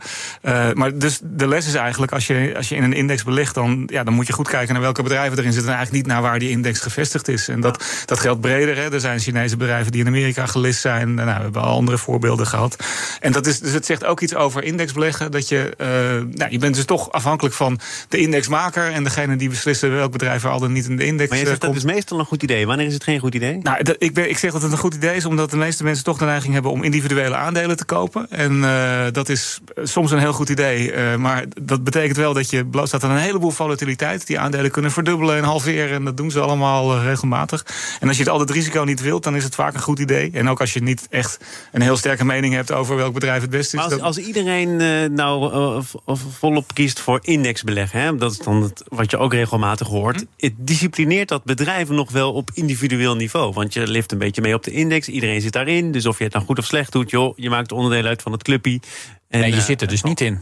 Maar 0.77 0.97
dus 0.97 1.19
de 1.23 1.47
les 1.47 1.67
is 1.67 1.73
eigenlijk, 1.73 2.11
als 2.11 2.27
je, 2.27 2.53
als 2.55 2.69
je 2.69 2.75
in 2.75 2.83
een 2.83 2.93
index 2.93 3.23
belegt, 3.23 3.53
dan, 3.53 3.83
ja, 3.87 4.03
dan 4.03 4.13
moet 4.13 4.27
je 4.27 4.33
goed 4.33 4.47
kijken 4.47 4.73
naar 4.73 4.83
welke 4.83 5.03
bedrijven 5.03 5.37
erin 5.37 5.53
zitten. 5.53 5.71
En 5.71 5.77
eigenlijk 5.77 6.05
niet 6.05 6.13
naar 6.13 6.23
waar 6.23 6.39
die 6.39 6.49
index 6.49 6.79
gevestigd 6.79 7.27
is. 7.27 7.47
En 7.47 7.61
dat, 7.61 8.03
dat 8.05 8.19
geldt 8.19 8.41
breder. 8.41 8.75
Hè. 8.75 8.93
Er 8.93 8.99
zijn 8.99 9.19
Chinese 9.19 9.57
bedrijven 9.57 9.91
die 9.91 10.01
in 10.01 10.07
Amerika 10.07 10.45
gelist 10.45 10.81
zijn. 10.81 11.13
Nou, 11.13 11.27
we 11.27 11.41
hebben 11.43 11.61
al 11.61 11.75
andere 11.75 11.97
voorbeelden 11.97 12.47
gehad. 12.47 12.75
En 13.19 13.31
dat 13.31 13.47
is, 13.47 13.59
dus 13.59 13.73
het 13.73 13.85
zegt 13.85 14.05
ook 14.05 14.21
iets 14.21 14.35
over 14.35 14.63
indexbeleggen. 14.63 15.31
Dat 15.31 15.49
je, 15.49 15.73
nou, 16.33 16.51
je 16.51 16.57
bent 16.57 16.75
dus 16.75 16.85
toch 16.85 17.11
afhankelijk 17.11 17.55
van 17.55 17.79
de 18.07 18.17
indexmaker 18.17 18.91
en 18.91 19.03
degene 19.03 19.35
die 19.35 19.49
beslist 19.49 19.70
welk 19.79 20.11
bedrijf 20.11 20.43
er 20.43 20.49
al 20.49 20.59
dan 20.59 20.71
niet 20.71 20.87
in 20.87 20.95
de 20.97 21.05
index 21.05 21.29
Maar 21.29 21.39
je 21.39 21.45
eh, 21.49 21.59
dat 21.59 21.75
is 21.75 21.83
meestal 21.83 22.19
een 22.19 22.25
goed 22.25 22.43
idee. 22.43 22.67
Wanneer 22.67 22.85
is 22.85 22.93
het 22.93 23.03
geen 23.03 23.19
goed 23.19 23.35
idee? 23.35 23.57
Nou, 23.63 23.83
dat- 23.83 23.95
ik, 23.99 24.13
ben, 24.13 24.29
ik 24.29 24.37
zeg 24.37 24.51
dat 24.51 24.61
het 24.61 24.71
een 24.71 24.77
goed 24.77 24.93
idee 24.93 25.15
is, 25.15 25.25
omdat 25.25 25.51
de 25.51 25.57
meeste 25.57 25.83
mensen 25.83 26.03
toch 26.03 26.17
de 26.17 26.25
neiging 26.25 26.53
hebben 26.53 26.71
om 26.71 26.83
individuele 26.83 27.35
aandelen 27.35 27.77
te 27.77 27.85
kopen. 27.85 28.25
En 28.29 28.63
eh, 28.63 29.03
dat 29.11 29.29
is 29.29 29.59
soms 29.83 30.11
een 30.11 30.19
heel 30.19 30.33
goed 30.33 30.49
idee. 30.49 30.91
eh, 30.91 31.15
maar 31.15 31.45
dat 31.61 31.83
betekent 31.83 32.17
wel 32.17 32.33
dat 32.33 32.49
je 32.49 32.65
blootstaat 32.65 33.03
aan 33.03 33.11
een 33.11 33.17
heleboel 33.17 33.51
volatiliteit. 33.51 34.27
Die 34.27 34.39
aandelen 34.39 34.71
kunnen 34.71 34.91
verdubbelen 34.91 35.37
en 35.37 35.43
halveren. 35.43 35.95
En 35.95 36.03
dat 36.05 36.17
doen 36.17 36.31
ze 36.31 36.39
allemaal 36.39 36.95
eh, 36.95 37.03
regelmatig. 37.03 37.65
En 37.99 38.07
als 38.07 38.17
je 38.17 38.23
het 38.23 38.31
al 38.31 38.39
het 38.39 38.49
risico 38.49 38.83
niet 38.83 39.01
wilt, 39.01 39.23
dan 39.23 39.35
is 39.35 39.43
het 39.43 39.55
vaak 39.55 39.73
een 39.73 39.81
goed 39.81 39.99
idee. 39.99 40.29
En 40.33 40.49
ook 40.49 40.59
als 40.59 40.73
je 40.73 40.81
niet 40.83 41.07
echt 41.09 41.39
een 41.71 41.81
heel 41.81 41.97
sterke 41.97 42.25
mening 42.25 42.53
hebt 42.53 42.71
over 42.71 42.95
welk 42.95 43.13
bedrijf 43.13 43.41
het 43.41 43.49
beste 43.49 43.65
is. 43.77 43.81
Maar 43.81 43.83
als, 43.83 43.93
dan- 43.93 44.01
als 44.07 44.17
iedereen 44.17 44.81
eh, 44.81 44.87
nou 45.09 45.53
eh, 45.53 46.15
volop 46.39 46.73
kiest 46.73 46.99
voor 46.99 47.19
indexbeleggen, 47.21 47.99
hè, 48.01 48.15
dat 48.15 48.31
is 48.31 48.37
dan 48.37 48.61
het, 48.63 48.83
wat 48.87 49.11
je 49.11 49.17
ook 49.17 49.33
regelmatig 49.33 49.59
hoort, 49.69 50.17
Hm? 50.17 50.25
het 50.37 50.53
disciplineert 50.57 51.27
dat 51.27 51.43
bedrijven 51.43 51.95
nog 51.95 52.11
wel 52.11 52.33
op 52.33 52.49
individueel 52.53 53.15
niveau. 53.15 53.53
Want 53.53 53.73
je 53.73 53.87
lift 53.87 54.11
een 54.11 54.17
beetje 54.17 54.41
mee 54.41 54.53
op 54.55 54.63
de 54.63 54.71
index, 54.71 55.07
iedereen 55.07 55.41
zit 55.41 55.53
daarin. 55.53 55.91
Dus 55.91 56.05
of 56.05 56.17
je 56.17 56.23
het 56.23 56.33
nou 56.33 56.45
goed 56.45 56.57
of 56.59 56.65
slecht 56.65 56.91
doet, 56.91 57.09
joh, 57.09 57.37
je 57.37 57.49
maakt 57.49 57.71
onderdeel 57.71 58.05
uit 58.05 58.21
van 58.21 58.31
het 58.31 58.43
clubpie. 58.43 58.81
En, 59.29 59.39
Nee, 59.39 59.49
je 59.51 59.57
eh, 59.57 59.63
zit 59.63 59.81
er 59.81 59.87
dus 59.87 60.03
niet 60.03 60.21
in. 60.21 60.33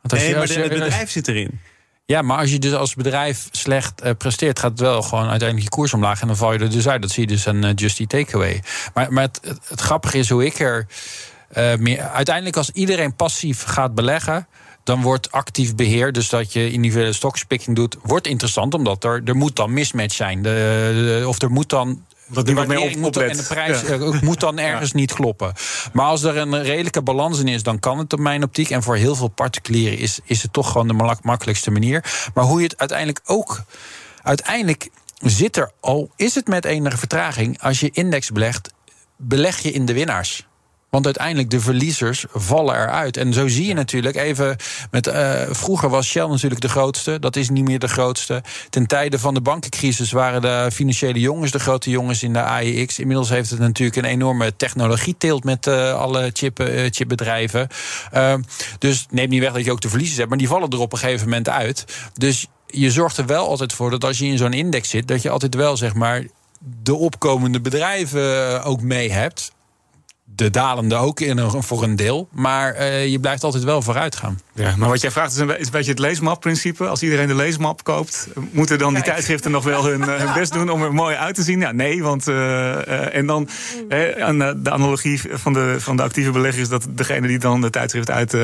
Want 0.00 0.12
als 0.12 0.20
Nee, 0.20 0.28
je- 0.28 0.32
maar 0.32 0.42
als 0.42 0.50
de- 0.50 0.56
je- 0.56 0.68
het 0.68 0.78
bedrijf 0.78 1.10
zit 1.10 1.28
erin. 1.28 1.60
Ja, 2.06 2.22
maar 2.22 2.38
als 2.38 2.50
je 2.50 2.58
dus 2.58 2.72
als 2.72 2.94
bedrijf 2.94 3.48
slecht 3.50 4.00
eh, 4.00 4.12
presteert, 4.18 4.58
gaat 4.58 4.70
het 4.70 4.80
wel 4.80 5.02
gewoon 5.02 5.28
uiteindelijk 5.28 5.62
je 5.62 5.76
koers 5.76 5.92
omlaag. 5.94 6.20
En 6.20 6.26
dan 6.26 6.36
val 6.36 6.52
je 6.52 6.58
er 6.58 6.70
dus 6.70 6.88
uit. 6.88 7.02
Dat 7.02 7.10
zie 7.10 7.22
je 7.22 7.28
dus 7.28 7.46
aan 7.48 7.64
uh, 7.64 7.70
Just 7.74 8.00
Eat 8.00 8.08
Takeaway. 8.08 8.62
Maar, 8.94 9.12
maar 9.12 9.22
het, 9.22 9.38
het, 9.42 9.58
het 9.68 9.80
grappige 9.80 10.18
is 10.18 10.28
hoe 10.28 10.44
ik 10.46 10.58
er. 10.58 10.86
eh, 11.48 11.76
meer, 11.76 12.00
uiteindelijk, 12.00 12.56
als 12.56 12.70
iedereen 12.70 13.16
passief 13.16 13.62
gaat 13.62 13.94
beleggen. 13.94 14.46
Dan 14.88 15.02
wordt 15.02 15.32
actief 15.32 15.74
beheer, 15.74 16.12
dus 16.12 16.28
dat 16.28 16.52
je 16.52 16.70
individuele 16.70 17.12
stokspicking 17.12 17.76
doet, 17.76 17.96
wordt 18.02 18.26
interessant. 18.26 18.74
Omdat 18.74 19.04
er, 19.04 19.22
er 19.24 19.36
moet 19.36 19.56
dan 19.56 19.72
mismatch 19.72 20.14
zijn. 20.14 20.42
De, 20.42 20.48
de- 21.20 21.28
of 21.28 21.42
er 21.42 21.50
moet 21.50 21.68
dan 21.68 22.04
Dat 22.26 22.46
de 22.46 22.52
meer 22.54 22.80
op- 22.80 22.96
moet 22.96 23.16
en 23.16 23.36
de 23.36 23.42
prijs 23.42 23.80
Ja. 23.80 23.88
eh, 23.88 24.20
moet 24.20 24.40
dan 24.40 24.58
ergens 24.70 24.92
niet 24.92 25.12
kloppen. 25.12 25.52
Maar 25.92 26.06
als 26.06 26.22
er 26.22 26.36
een 26.36 26.62
redelijke 26.62 27.02
balans 27.02 27.38
in 27.40 27.48
is, 27.48 27.62
dan 27.62 27.78
kan 27.78 27.98
het 27.98 28.12
op 28.12 28.18
mijn 28.18 28.42
optiek. 28.42 28.70
En 28.70 28.82
voor 28.82 28.96
heel 28.96 29.14
veel 29.14 29.28
particulieren 29.28 29.98
is, 29.98 30.20
is 30.24 30.42
het 30.42 30.52
toch 30.52 30.70
gewoon 30.72 30.88
de 30.88 31.16
makkelijkste 31.22 31.70
manier. 31.70 32.04
Maar 32.34 32.44
hoe 32.44 32.58
je 32.58 32.64
het 32.66 32.78
uiteindelijk 32.78 33.20
ook. 33.24 33.62
Uiteindelijk 34.22 34.88
zit 35.18 35.56
er 35.56 35.70
al, 35.80 36.10
is 36.16 36.34
het 36.34 36.46
met 36.48 36.64
enige 36.64 36.96
vertraging, 36.96 37.62
als 37.62 37.80
je 37.80 37.90
index 37.92 38.30
belegt, 38.30 38.70
beleg 39.16 39.58
je 39.58 39.70
in 39.72 39.86
de 39.86 39.92
winnaars. 39.92 40.46
Want 40.90 41.04
uiteindelijk 41.04 41.50
de 41.50 41.60
verliezers 41.60 42.24
vallen 42.32 42.74
eruit. 42.74 43.16
En 43.16 43.32
zo 43.32 43.48
zie 43.48 43.66
je 43.66 43.74
natuurlijk 43.74 44.16
even. 44.16 44.56
Met, 44.90 45.06
eh, 45.06 45.42
vroeger 45.50 45.88
was 45.88 46.06
Shell 46.06 46.26
natuurlijk 46.26 46.60
de 46.60 46.68
grootste. 46.68 47.18
Dat 47.18 47.36
is 47.36 47.50
niet 47.50 47.64
meer 47.64 47.78
de 47.78 47.88
grootste. 47.88 48.42
Ten 48.70 48.86
tijde 48.86 49.18
van 49.18 49.34
de 49.34 49.40
bankencrisis 49.40 50.12
waren 50.12 50.42
de 50.42 50.70
financiële 50.72 51.20
jongens 51.20 51.50
de 51.50 51.58
grote 51.58 51.90
jongens 51.90 52.22
in 52.22 52.32
de 52.32 52.42
AEX. 52.42 52.98
Inmiddels 52.98 53.28
heeft 53.28 53.50
het 53.50 53.58
natuurlijk 53.58 53.96
een 53.96 54.04
enorme 54.04 54.56
technologieteelt 54.56 55.44
met 55.44 55.66
eh, 55.66 55.94
alle 55.94 56.30
chip, 56.32 56.60
eh, 56.60 56.90
chipbedrijven. 56.90 57.68
Uh, 58.14 58.34
dus 58.78 59.06
neem 59.10 59.28
niet 59.28 59.40
weg 59.40 59.52
dat 59.52 59.64
je 59.64 59.72
ook 59.72 59.80
de 59.80 59.88
verliezers 59.88 60.18
hebt. 60.18 60.28
Maar 60.28 60.38
die 60.38 60.48
vallen 60.48 60.70
er 60.70 60.78
op 60.78 60.92
een 60.92 60.98
gegeven 60.98 61.24
moment 61.24 61.48
uit. 61.48 61.84
Dus 62.14 62.46
je 62.66 62.90
zorgt 62.90 63.16
er 63.16 63.26
wel 63.26 63.48
altijd 63.48 63.72
voor 63.72 63.90
dat 63.90 64.04
als 64.04 64.18
je 64.18 64.26
in 64.26 64.38
zo'n 64.38 64.52
index 64.52 64.88
zit, 64.88 65.08
dat 65.08 65.22
je 65.22 65.30
altijd 65.30 65.54
wel 65.54 65.76
zeg 65.76 65.94
maar 65.94 66.24
de 66.82 66.94
opkomende 66.94 67.60
bedrijven 67.60 68.62
ook 68.64 68.80
mee 68.80 69.12
hebt 69.12 69.56
de 70.34 70.50
dalende 70.50 70.94
ook 70.94 71.20
in 71.20 71.38
een, 71.38 71.62
voor 71.62 71.82
een 71.82 71.96
deel. 71.96 72.28
Maar 72.32 72.76
uh, 72.76 73.06
je 73.06 73.20
blijft 73.20 73.44
altijd 73.44 73.64
wel 73.64 73.82
vooruit 73.82 74.16
gaan. 74.16 74.40
Ja, 74.54 74.76
maar 74.76 74.88
wat 74.88 75.00
jij 75.00 75.10
vraagt 75.10 75.32
is 75.32 75.38
een, 75.38 75.58
is 75.58 75.66
een 75.66 75.72
beetje 75.72 75.90
het 75.90 76.00
leesmap-principe. 76.00 76.86
Als 76.86 77.02
iedereen 77.02 77.26
de 77.26 77.34
leesmap 77.34 77.84
koopt, 77.84 78.28
moeten 78.50 78.78
dan 78.78 78.94
die 78.94 79.02
Kijk. 79.02 79.14
tijdschriften 79.14 79.50
nog 79.50 79.64
wel 79.64 79.84
hun, 79.84 80.02
hun, 80.02 80.32
best 80.34 80.52
doen 80.52 80.70
om 80.70 80.82
er 80.82 80.94
mooi 80.94 81.16
uit 81.16 81.34
te 81.34 81.42
zien? 81.42 81.60
Ja, 81.60 81.72
nee, 81.72 82.02
want. 82.02 82.28
Uh, 82.28 82.34
uh, 82.34 83.14
en 83.14 83.26
dan 83.26 83.48
de 83.88 84.70
analogie 84.70 85.20
van 85.32 85.52
de, 85.52 85.76
van 85.78 85.96
de 85.96 86.02
actieve 86.02 86.30
belegger 86.30 86.60
is 86.60 86.68
dat 86.68 86.86
degene 86.90 87.26
die 87.26 87.38
dan 87.38 87.60
de 87.60 87.70
tijdschrift 87.70 88.10
uit, 88.10 88.34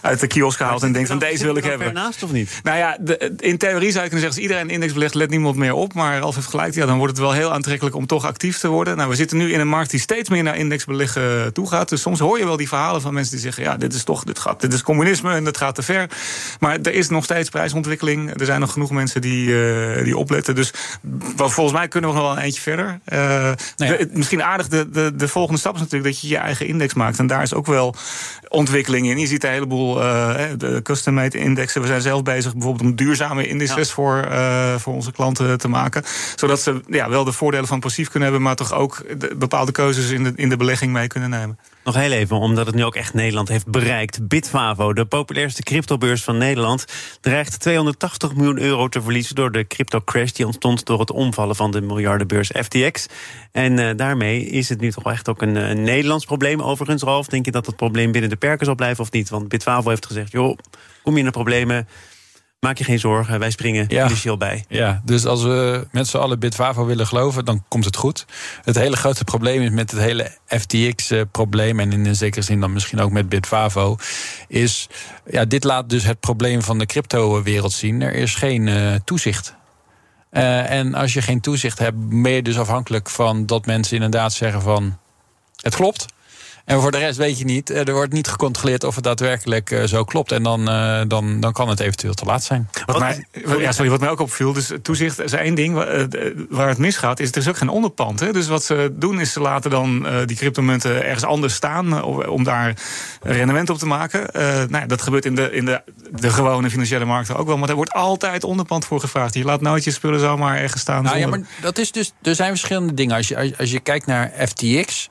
uit 0.00 0.20
de 0.20 0.26
kiosk 0.26 0.58
haalt 0.58 0.82
en 0.82 0.92
denkt: 0.92 1.08
van 1.08 1.18
deze 1.18 1.44
wil 1.44 1.56
ik 1.56 1.64
hebben. 1.64 1.94
naast 1.94 2.22
of 2.22 2.32
niet? 2.32 2.60
Nou 2.62 2.78
ja, 2.78 2.96
de, 3.00 3.34
in 3.38 3.58
theorie 3.58 3.90
zou 3.90 4.04
je 4.04 4.10
kunnen 4.10 4.10
zeggen: 4.10 4.26
als 4.26 4.38
iedereen 4.38 4.62
een 4.62 4.70
index 4.70 4.92
belegt, 4.92 5.14
let 5.14 5.30
niemand 5.30 5.56
meer 5.56 5.74
op. 5.74 5.94
Maar 5.94 6.18
Ralf 6.18 6.34
heeft 6.34 6.46
gelijk, 6.46 6.74
ja, 6.74 6.86
dan 6.86 6.98
wordt 6.98 7.12
het 7.12 7.22
wel 7.22 7.32
heel 7.32 7.52
aantrekkelijk 7.52 7.96
om 7.96 8.06
toch 8.06 8.24
actief 8.24 8.58
te 8.58 8.68
worden. 8.68 8.96
Nou, 8.96 9.08
we 9.08 9.16
zitten 9.16 9.38
nu 9.38 9.52
in 9.52 9.60
een 9.60 9.68
markt 9.68 9.90
die 9.90 10.00
steeds 10.00 10.28
meer 10.28 10.42
naar 10.42 10.49
indexbeleggen 10.54 11.52
toe 11.52 11.68
gaat. 11.68 11.88
Dus 11.88 12.00
soms 12.00 12.18
hoor 12.18 12.38
je 12.38 12.44
wel 12.44 12.56
die 12.56 12.68
verhalen 12.68 13.00
van 13.00 13.14
mensen 13.14 13.32
die 13.32 13.42
zeggen: 13.42 13.62
ja, 13.62 13.76
dit 13.76 13.94
is 13.94 14.04
toch, 14.04 14.24
dit 14.24 14.38
gaat, 14.38 14.60
dit 14.60 14.72
is 14.72 14.82
communisme 14.82 15.34
en 15.34 15.44
dat 15.44 15.56
gaat 15.56 15.74
te 15.74 15.82
ver. 15.82 16.08
Maar 16.60 16.78
er 16.82 16.92
is 16.92 17.08
nog 17.08 17.24
steeds 17.24 17.48
prijsontwikkeling. 17.48 18.40
Er 18.40 18.46
zijn 18.46 18.60
nog 18.60 18.72
genoeg 18.72 18.90
mensen 18.90 19.20
die, 19.20 19.46
uh, 19.48 20.04
die 20.04 20.16
opletten. 20.16 20.54
Dus 20.54 20.72
volgens 21.36 21.72
mij 21.72 21.88
kunnen 21.88 22.10
we 22.10 22.16
nog 22.16 22.24
wel 22.24 22.36
een 22.36 22.42
eentje 22.42 22.60
verder. 22.60 23.00
Uh, 23.12 23.18
nou 23.18 23.56
ja. 23.76 23.96
de, 23.96 24.08
misschien 24.12 24.42
aardig, 24.42 24.68
de, 24.68 24.90
de, 24.90 25.12
de 25.16 25.28
volgende 25.28 25.60
stap 25.60 25.74
is 25.74 25.80
natuurlijk 25.80 26.12
dat 26.12 26.20
je 26.20 26.28
je 26.28 26.36
eigen 26.36 26.66
index 26.66 26.94
maakt. 26.94 27.18
En 27.18 27.26
daar 27.26 27.42
is 27.42 27.54
ook 27.54 27.66
wel 27.66 27.94
ontwikkeling 28.48 29.08
in. 29.08 29.18
Je 29.18 29.26
ziet 29.26 29.44
een 29.44 29.50
heleboel 29.50 30.02
uh, 30.02 30.34
de 30.56 30.80
custom-made 30.82 31.38
indexen. 31.38 31.80
We 31.80 31.86
zijn 31.86 32.00
zelf 32.00 32.22
bezig 32.22 32.52
bijvoorbeeld 32.52 32.90
om 32.90 32.96
duurzame 32.96 33.46
indices 33.46 33.88
ja. 33.88 33.94
voor, 33.94 34.28
voor 34.80 34.94
onze 34.94 35.12
klanten 35.12 35.58
te 35.58 35.68
maken. 35.68 36.04
Zodat 36.36 36.60
ze 36.60 36.80
ja, 36.86 37.08
wel 37.08 37.24
de 37.24 37.32
voordelen 37.32 37.66
van 37.66 37.80
passief 37.80 38.08
kunnen 38.08 38.28
hebben, 38.28 38.46
maar 38.46 38.56
toch 38.56 38.72
ook 38.72 39.04
de, 39.18 39.34
bepaalde 39.36 39.72
keuzes 39.72 40.10
in 40.10 40.24
de, 40.24 40.32
in 40.40 40.48
de 40.48 40.56
belegging 40.56 40.92
mee 40.92 41.06
kunnen 41.06 41.30
nemen. 41.30 41.58
Nog 41.84 41.94
heel 41.94 42.12
even, 42.12 42.36
omdat 42.36 42.66
het 42.66 42.74
nu 42.74 42.84
ook 42.84 42.94
echt 42.94 43.14
Nederland 43.14 43.48
heeft 43.48 43.66
bereikt. 43.66 44.28
Bitfavo, 44.28 44.92
de 44.92 45.04
populairste 45.04 45.62
cryptobeurs 45.62 46.22
van 46.22 46.38
Nederland, 46.38 46.84
dreigt 47.20 47.60
280 47.60 48.34
miljoen 48.34 48.58
euro 48.58 48.88
te 48.88 49.02
verliezen 49.02 49.34
door 49.34 49.52
de 49.52 49.66
crypto-crash 49.66 50.30
die 50.30 50.46
ontstond 50.46 50.86
door 50.86 51.00
het 51.00 51.10
omvallen 51.10 51.56
van 51.56 51.70
de 51.70 51.80
miljardenbeurs 51.80 52.50
FTX. 52.62 53.06
En 53.52 53.78
uh, 53.78 53.90
daarmee 53.96 54.46
is 54.46 54.68
het 54.68 54.80
nu 54.80 54.92
toch 54.92 55.04
echt 55.04 55.28
ook 55.28 55.42
een, 55.42 55.56
een 55.56 55.82
Nederlands 55.82 56.24
probleem. 56.24 56.62
Overigens, 56.62 57.02
Ralf, 57.02 57.26
denk 57.26 57.44
je 57.44 57.50
dat 57.50 57.66
het 57.66 57.76
probleem 57.76 58.12
binnen 58.12 58.30
de 58.30 58.36
perken 58.36 58.66
zal 58.66 58.74
blijven 58.74 59.04
of 59.04 59.12
niet? 59.12 59.28
Want 59.28 59.48
Bitfavo 59.48 59.88
heeft 59.88 60.06
gezegd, 60.06 60.32
joh, 60.32 60.58
kom 61.02 61.16
je 61.16 61.24
de 61.24 61.30
problemen, 61.30 61.88
maak 62.60 62.78
je 62.78 62.84
geen 62.84 62.98
zorgen, 62.98 63.38
wij 63.38 63.50
springen 63.50 63.84
Ja. 63.88 64.02
financieel 64.02 64.36
bij. 64.36 64.64
Ja, 64.68 65.00
dus 65.04 65.26
als 65.26 65.42
we 65.42 65.86
met 65.92 66.08
z'n 66.08 66.16
allen 66.16 66.38
Bitvavo 66.38 66.84
willen 66.86 67.06
geloven, 67.06 67.44
dan 67.44 67.64
komt 67.68 67.84
het 67.84 67.96
goed. 67.96 68.26
Het 68.64 68.76
hele 68.76 68.96
grote 68.96 69.24
probleem 69.24 69.62
is 69.62 69.70
met 69.70 69.90
het 69.90 70.00
hele 70.00 70.30
FTX-probleem... 70.46 71.80
en 71.80 71.92
in 71.92 72.06
een 72.06 72.16
zekere 72.16 72.42
zin 72.42 72.60
dan 72.60 72.72
misschien 72.72 73.00
ook 73.00 73.10
met 73.10 73.28
Bitvavo... 73.28 73.96
is, 74.48 74.88
ja, 75.26 75.44
dit 75.44 75.64
laat 75.64 75.88
dus 75.90 76.04
het 76.04 76.20
probleem 76.20 76.62
van 76.62 76.78
de 76.78 76.86
crypto-wereld 76.86 77.72
zien. 77.72 78.02
Er 78.02 78.14
is 78.14 78.34
geen 78.34 78.68
eh, 78.68 78.94
toezicht. 79.04 79.54
Eh, 80.30 80.70
en 80.70 80.94
als 80.94 81.12
je 81.12 81.22
geen 81.22 81.40
toezicht 81.40 81.78
hebt, 81.78 82.22
ben 82.22 82.32
je 82.32 82.42
dus 82.42 82.58
afhankelijk 82.58 83.10
van... 83.10 83.46
dat 83.46 83.66
mensen 83.66 83.94
inderdaad 83.94 84.32
zeggen 84.32 84.62
van, 84.62 84.98
het 85.60 85.74
klopt... 85.74 86.06
En 86.70 86.80
voor 86.80 86.90
de 86.90 86.98
rest 86.98 87.18
weet 87.18 87.38
je 87.38 87.44
niet. 87.44 87.70
Eh, 87.70 87.86
Er 87.88 87.92
wordt 87.94 88.12
niet 88.12 88.28
gecontroleerd 88.28 88.84
of 88.84 88.94
het 88.94 89.04
daadwerkelijk 89.04 89.70
eh, 89.70 89.84
zo 89.84 90.04
klopt. 90.04 90.32
En 90.32 90.42
dan, 90.42 90.68
eh, 90.68 91.00
dan, 91.08 91.40
dan 91.40 91.52
kan 91.52 91.68
het 91.68 91.80
eventueel 91.80 92.14
te 92.14 92.24
laat 92.24 92.44
zijn. 92.44 92.68
Wat 92.86 92.98
mij, 92.98 93.24
ja, 93.58 93.72
sorry, 93.72 93.90
wat 93.90 94.00
mij 94.00 94.08
ook 94.08 94.20
opviel, 94.20 94.52
dus 94.52 94.70
toezicht 94.82 95.20
is 95.20 95.32
één 95.32 95.54
ding. 95.54 95.74
wa- 95.74 96.06
Waar 96.48 96.68
het 96.68 96.78
misgaat, 96.78 97.20
is 97.20 97.30
er 97.30 97.36
is 97.36 97.48
ook 97.48 97.56
geen 97.56 97.68
onderpand. 97.68 98.20
Hè? 98.20 98.32
Dus 98.32 98.48
wat 98.48 98.64
ze 98.64 98.92
doen, 98.92 99.20
is 99.20 99.32
ze 99.32 99.40
laten 99.40 99.70
dan 99.70 100.06
eh, 100.06 100.16
die 100.26 100.36
cryptomunten 100.36 101.04
ergens 101.04 101.24
anders 101.24 101.54
staan... 101.54 102.02
om- 102.04 102.44
daar 102.44 102.74
rendement 103.22 103.70
op 103.70 103.78
te 103.78 103.86
maken. 103.86 104.30
Eh, 104.30 104.42
nou 104.46 104.70
ja, 104.78 104.86
dat 104.86 105.02
gebeurt 105.02 105.24
in, 105.24 105.34
de, 105.34 105.52
in 105.52 105.64
de, 105.64 105.82
de 106.20 106.30
gewone 106.30 106.70
financiële 106.70 107.04
markten 107.04 107.36
ook 107.36 107.46
wel. 107.46 107.58
Maar 107.58 107.68
er 107.68 107.74
wordt 107.74 107.92
altijd 107.92 108.44
onderpand 108.44 108.84
voor 108.84 109.00
gevraagd. 109.00 109.34
Je 109.34 109.44
laat 109.44 109.60
nooit 109.60 109.84
je 109.84 109.90
spullen 109.90 110.20
zomaar 110.20 110.58
ergens 110.58 110.80
staan. 110.82 111.02
Nou 111.02 111.18
ja, 111.18 111.26
maar 111.26 111.40
dat 111.60 111.78
is 111.78 111.92
dus. 111.92 112.12
Er 112.22 112.34
zijn 112.34 112.48
verschillende 112.50 112.94
dingen. 112.94 113.16
Als 113.16 113.28
je, 113.28 113.36
als, 113.36 113.58
als 113.58 113.70
je 113.70 113.80
kijkt 113.80 114.06
naar 114.06 114.32
FTX. 114.48 115.08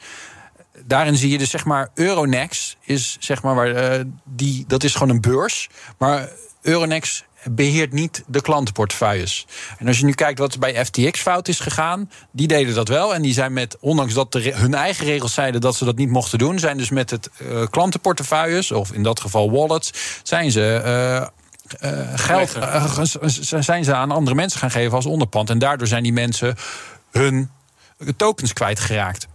Daarin 0.86 1.18
zie 1.18 1.30
je 1.30 1.38
dus 1.38 1.50
zeg 1.50 1.66
maar 1.66 1.90
Euronext 1.94 2.78
is 2.82 3.18
zeg 3.20 3.44
maar 3.44 3.56
waar 3.56 3.76
eh, 3.76 4.06
die 4.24 4.64
dat 4.68 4.84
is 4.84 4.94
gewoon 4.94 5.10
een 5.10 5.22
beurs, 5.22 5.70
maar 5.98 6.30
Euronext 6.62 7.28
beheert 7.44 7.92
niet 7.92 8.24
de 8.28 8.42
klantenportefeuilles. 8.42 9.48
En 9.78 9.88
als 9.88 10.00
je 10.00 10.06
nu 10.06 10.14
kijkt 10.14 10.40
wat 10.40 10.54
er 10.54 10.60
bij 10.60 10.86
FTX 10.86 11.22
fout 11.22 11.48
is 11.48 11.60
gegaan, 11.60 12.12
die 12.32 12.48
deden 12.48 12.76
dat 12.76 12.88
wel 12.88 13.14
en 13.14 13.22
die 13.22 13.34
zijn 13.34 13.54
met 13.54 13.78
ondanks 13.80 14.14
dat 14.14 14.32
de, 14.32 14.52
hun 14.54 14.74
eigen 14.74 15.06
regels 15.06 15.34
zeiden 15.34 15.62
dat 15.62 15.76
ze 15.76 15.86
dat 15.86 15.96
niet 15.96 16.10
mochten 16.10 16.38
doen, 16.38 16.60
zijn 16.60 16.78
dus 16.78 16.90
met 16.90 17.10
het 17.10 17.30
eh, 17.38 17.66
klantenportefeuilles 17.70 18.72
of 18.72 18.92
in 18.92 19.04
dat 19.04 19.20
geval 19.20 19.52
wallets 19.52 19.92
zijn 20.24 20.52
ze 20.52 20.74
eh, 20.74 21.28
geld 22.16 22.58
zijn 23.60 23.84
ze 23.84 23.94
aan 23.94 24.12
andere 24.12 24.36
mensen 24.36 24.60
gaan 24.60 24.72
geven 24.72 24.96
als 24.96 25.06
onderpand. 25.06 25.50
En 25.50 25.60
daardoor 25.60 25.88
zijn 25.88 26.04
die 26.04 26.14
mensen 26.14 26.56
hun 27.12 27.50
tokens 28.18 28.54
kwijtgeraakt. 28.54 29.28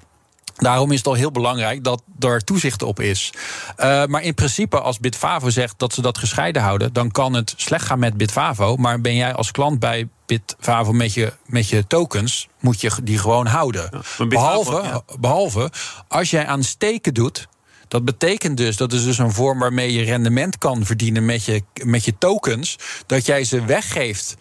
Daarom 0.55 0.90
is 0.90 0.99
het 0.99 1.07
al 1.07 1.14
heel 1.14 1.31
belangrijk 1.31 1.85
dat 1.85 2.03
er 2.19 2.45
toezicht 2.45 2.83
op 2.83 3.01
is. 3.01 3.33
Uh, 3.79 4.05
maar 4.05 4.23
in 4.23 4.35
principe, 4.35 4.81
als 4.81 4.99
Bitvavo 4.99 5.51
zegt 5.51 5.79
dat 5.79 5.93
ze 5.93 6.03
dat 6.03 6.19
gescheiden 6.19 6.62
houden, 6.62 6.93
dan 6.93 7.11
kan 7.11 7.33
het 7.33 7.55
slecht 7.57 7.87
gaan 7.87 7.99
met 7.99 8.17
Bitvavo. 8.17 8.77
Maar 8.77 9.01
ben 9.01 9.14
jij 9.14 9.35
als 9.35 9.51
klant 9.51 9.79
bij 9.79 10.09
Bitvavo 10.27 10.93
met 10.93 11.14
je, 11.14 11.33
met 11.47 11.69
je 11.69 11.87
tokens, 11.87 12.49
moet 12.61 12.81
je 12.81 12.90
die 13.03 13.19
gewoon 13.19 13.47
houden. 13.47 14.03
Ja, 14.19 14.27
behalve, 14.27 14.83
ja. 14.83 15.03
behalve 15.21 15.71
als 16.09 16.31
jij 16.31 16.47
aan 16.47 16.62
steken 16.62 17.14
doet. 17.14 17.49
Dat 17.88 18.05
betekent 18.05 18.57
dus, 18.57 18.77
dat 18.77 18.93
is 18.93 19.05
dus 19.05 19.19
een 19.19 19.33
vorm 19.33 19.59
waarmee 19.59 19.93
je 19.93 20.03
rendement 20.03 20.59
kan 20.59 20.85
verdienen 20.85 21.25
met 21.25 21.45
je, 21.45 21.62
met 21.85 22.05
je 22.05 22.19
tokens. 22.19 22.79
Dat 23.07 23.27
jij 23.27 23.45
ze 23.45 23.64
weggeeft 23.64 24.37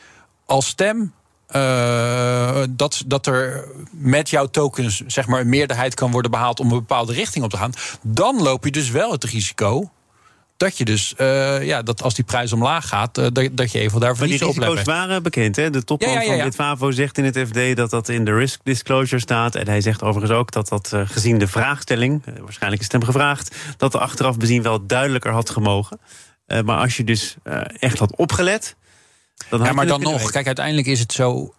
als 0.45 0.67
stem. 0.67 1.13
Uh, 1.55 2.63
dat, 2.69 3.03
dat 3.05 3.27
er 3.27 3.67
met 3.91 4.29
jouw 4.29 4.45
tokens 4.45 5.03
zeg 5.07 5.27
maar, 5.27 5.39
een 5.39 5.49
meerderheid 5.49 5.93
kan 5.93 6.11
worden 6.11 6.31
behaald 6.31 6.59
om 6.59 6.71
een 6.71 6.77
bepaalde 6.77 7.13
richting 7.13 7.43
op 7.43 7.49
te 7.49 7.57
gaan. 7.57 7.73
Dan 8.01 8.41
loop 8.41 8.65
je 8.65 8.71
dus 8.71 8.89
wel 8.89 9.11
het 9.11 9.23
risico 9.23 9.91
dat 10.57 10.77
je 10.77 10.85
dus, 10.85 11.13
uh, 11.17 11.63
ja, 11.65 11.81
dat 11.81 12.03
als 12.03 12.13
die 12.13 12.23
prijs 12.23 12.53
omlaag 12.53 12.87
gaat, 12.87 13.17
uh, 13.17 13.27
dat, 13.31 13.49
dat 13.51 13.71
je 13.71 13.79
even 13.79 13.99
daar 13.99 14.17
Maar 14.17 14.27
die 14.27 14.37
verliezen 14.37 14.63
risico's 14.63 14.83
waren 14.83 15.23
bekend, 15.23 15.55
hè? 15.55 15.69
De 15.69 15.83
topman 15.83 16.11
Ja, 16.11 16.21
ja, 16.21 16.33
ja, 16.33 16.75
van 16.77 16.93
zegt 16.93 17.17
in 17.17 17.23
het 17.23 17.37
FD 17.37 17.75
dat 17.75 17.89
dat 17.89 18.09
in 18.09 18.25
de 18.25 18.33
risk 18.33 18.59
disclosure 18.63 19.21
staat. 19.21 19.55
En 19.55 19.67
hij 19.67 19.81
zegt 19.81 20.03
overigens 20.03 20.39
ook 20.39 20.51
dat 20.51 20.67
dat 20.67 20.91
uh, 20.93 21.01
gezien 21.05 21.37
de 21.37 21.47
vraagstelling, 21.47 22.23
waarschijnlijk 22.41 22.81
is 22.81 22.87
het 22.87 23.01
hem 23.01 23.03
gevraagd, 23.03 23.55
dat 23.77 23.91
de 23.91 23.99
achteraf 23.99 24.37
bezien 24.37 24.61
wel 24.61 24.85
duidelijker 24.85 25.31
had 25.31 25.49
gemogen. 25.49 25.99
Maar 26.65 26.77
als 26.77 26.97
je 26.97 27.03
dus 27.03 27.35
echt 27.79 27.99
had 27.99 28.15
opgelet. 28.15 28.75
Dan 29.49 29.59
had 29.59 29.67
Ja, 29.67 29.73
maar 29.73 29.87
dan 29.87 30.01
nog. 30.01 30.31
Kijk, 30.31 30.45
uiteindelijk 30.45 30.87
is 30.87 30.99
het 30.99 31.11
zo, 31.11 31.53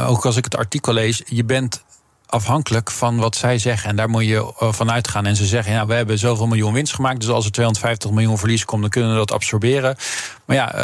uh, 0.00 0.10
ook 0.10 0.26
als 0.26 0.36
ik 0.36 0.44
het 0.44 0.56
artikel 0.56 0.92
lees, 0.92 1.22
je 1.26 1.44
bent 1.44 1.84
afhankelijk 2.26 2.90
van 2.90 3.16
wat 3.16 3.36
zij 3.36 3.58
zeggen. 3.58 3.90
En 3.90 3.96
daar 3.96 4.10
moet 4.10 4.24
je 4.24 4.52
uh, 4.62 4.72
van 4.72 4.90
uitgaan. 4.90 5.26
En 5.26 5.36
ze 5.36 5.46
zeggen, 5.46 5.72
ja, 5.72 5.86
we 5.86 5.94
hebben 5.94 6.18
zoveel 6.18 6.46
miljoen 6.46 6.72
winst 6.72 6.94
gemaakt. 6.94 7.20
Dus 7.20 7.28
als 7.28 7.44
er 7.44 7.52
250 7.52 8.10
miljoen 8.10 8.38
verlies 8.38 8.64
komt, 8.64 8.80
dan 8.80 8.90
kunnen 8.90 9.10
we 9.10 9.16
dat 9.16 9.32
absorberen. 9.32 9.96
Maar 10.44 10.56
ja, 10.56 10.74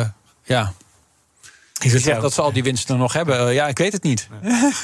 uh, 0.00 0.06
ja. 0.44 0.72
Is 1.80 1.92
het 1.92 2.02
zegt 2.02 2.16
zo? 2.16 2.22
dat 2.22 2.32
ze 2.32 2.42
al 2.42 2.52
die 2.52 2.62
winsten 2.62 2.98
nog 2.98 3.12
hebben. 3.12 3.52
Ja, 3.52 3.66
ik 3.68 3.78
weet 3.78 3.92
het 3.92 4.02
niet. 4.02 4.28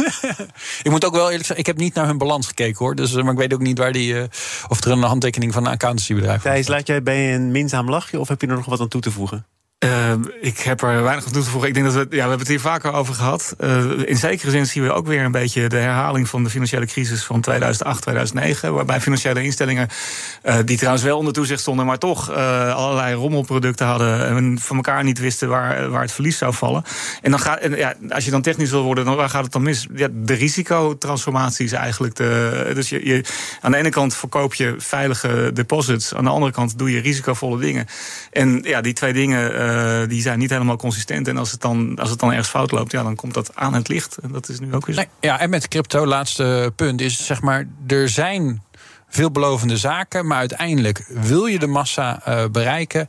ik 0.83 0.91
moet 0.91 1.05
ook 1.05 1.15
wel 1.15 1.25
eerlijk 1.25 1.47
zeggen, 1.47 1.59
ik 1.59 1.67
heb 1.67 1.77
niet 1.77 1.95
naar 1.95 2.07
hun 2.07 2.19
balans 2.19 2.47
gekeken 2.47 2.79
hoor. 2.79 2.95
Dus, 2.95 3.13
maar 3.13 3.33
ik 3.33 3.39
weet 3.39 3.55
ook 3.55 3.61
niet 3.61 3.79
waar 3.79 3.93
die, 3.93 4.13
uh, 4.13 4.23
of 4.69 4.85
er 4.85 4.91
een 4.91 5.03
handtekening 5.03 5.53
van 5.53 5.67
een 5.67 5.73
accountancybedrijf 5.73 6.43
Thijs, 6.43 6.69
laat 6.69 6.87
jij 6.87 7.03
bij 7.03 7.35
een 7.35 7.51
minzaam 7.51 7.91
lachje 7.91 8.21
of 8.21 8.29
heb 8.29 8.41
je 8.41 8.47
er 8.47 8.55
nog 8.55 8.65
wat 8.65 8.81
aan 8.81 8.89
toe 8.89 9.01
te 9.01 9.11
voegen? 9.11 9.47
Uh, 9.85 10.13
ik 10.41 10.59
heb 10.59 10.83
er 10.83 11.03
weinig 11.03 11.27
aan 11.27 11.33
toe 11.33 11.43
te 11.43 11.51
voegen. 11.51 11.69
Ik 11.69 11.75
denk 11.75 11.87
dat 11.87 11.95
we, 11.95 12.01
ja, 12.01 12.07
we 12.11 12.19
hebben 12.19 12.39
het 12.39 12.49
hier 12.49 12.61
vaker 12.61 12.93
over 12.93 13.15
gehad. 13.15 13.55
Uh, 13.59 13.85
in 14.05 14.17
zekere 14.17 14.51
zin 14.51 14.67
zien 14.67 14.83
we 14.83 14.93
ook 14.93 15.07
weer 15.07 15.25
een 15.25 15.33
beetje 15.33 15.69
de 15.69 15.77
herhaling 15.77 16.29
van 16.29 16.45
de 16.45 16.51
financiële 16.51 16.87
crisis 16.87 17.25
van 17.25 17.41
2008, 17.41 18.03
2009. 18.03 18.75
Waarbij 18.75 19.01
financiële 19.01 19.43
instellingen, 19.43 19.89
uh, 20.45 20.57
die 20.65 20.77
trouwens 20.77 21.05
wel 21.05 21.19
onder 21.19 21.33
toezicht 21.33 21.61
stonden, 21.61 21.87
maar 21.87 21.99
toch 21.99 22.33
allerlei 22.33 23.15
rommelproducten 23.15 23.87
hadden 23.87 24.27
en 24.27 24.59
van 24.61 24.77
elkaar 24.77 25.05
niet 25.05 25.19
wisten 25.19 25.49
waar, 25.49 25.91
waar 25.91 26.03
het 26.03 26.13
verlies 26.13 26.39
zou 26.39 26.55
vallen. 26.55 26.83
En 27.23 27.31
dan 27.31 27.41
gaat, 27.41 27.61
ja, 27.77 27.95
als 28.09 28.25
je 28.25 28.31
dan 28.31 28.43
technisch 28.43 28.71
wil 28.71 28.83
worden, 28.83 29.05
dan 29.05 29.17
waar 29.17 29.29
gaat 29.29 29.43
het 29.43 29.53
dan 29.53 29.63
mis? 29.63 29.87
Ja, 29.95 30.09
de 30.13 30.35
risicotransformatie 30.35 31.65
is 31.65 31.73
eigenlijk 31.73 32.15
de. 32.15 32.71
Dus 32.75 32.89
je, 32.89 33.07
je, 33.07 33.25
aan 33.61 33.71
de 33.71 33.77
ene 33.77 33.91
kant 33.91 34.15
verkoop 34.15 34.55
je 34.55 34.75
veilige 34.79 35.51
deposits, 35.55 36.15
aan 36.15 36.25
de 36.25 36.31
andere 36.31 36.53
kant 36.53 36.79
doe 36.79 36.91
je 36.91 37.01
risicovolle 37.01 37.59
dingen. 37.59 37.87
En 38.31 38.61
ja, 38.63 38.81
die 38.81 38.93
twee 38.93 39.13
dingen. 39.13 39.73
Uh, 39.75 40.09
die 40.09 40.23
zijn 40.23 40.39
niet 40.39 40.51
helemaal 40.51 40.77
consistent. 40.77 41.29
En 41.29 41.37
als 41.37 41.51
het, 41.51 41.61
dan, 41.61 41.99
als 41.99 42.11
het 42.11 42.19
dan 42.19 42.31
ergens 42.31 42.49
fout 42.49 42.71
loopt, 42.71 42.93
ja, 42.93 43.03
dan 43.03 43.15
komt 43.15 43.35
dat 43.35 43.51
aan 43.55 43.75
het 43.75 43.89
licht. 43.89 44.17
En 44.17 44.33
dat 44.33 44.49
is 44.49 44.61
nu 44.61 44.75
ook 44.75 44.87
weer. 44.87 44.97
Nee, 44.97 45.09
ja, 45.21 45.41
en 45.41 45.51
met 45.51 45.69
crypto, 45.69 46.07
laatste 46.07 46.73
punt, 46.77 47.01
is 47.01 47.27
zeg 47.27 47.41
maar, 47.41 47.67
er 47.87 48.09
zijn 48.09 48.63
veelbelovende 49.09 49.77
zaken, 49.77 50.27
maar 50.27 50.39
uiteindelijk 50.39 51.05
wil 51.09 51.47
je 51.47 51.59
de 51.59 51.67
massa 51.67 52.23
uh, 52.29 52.45
bereiken. 52.53 53.09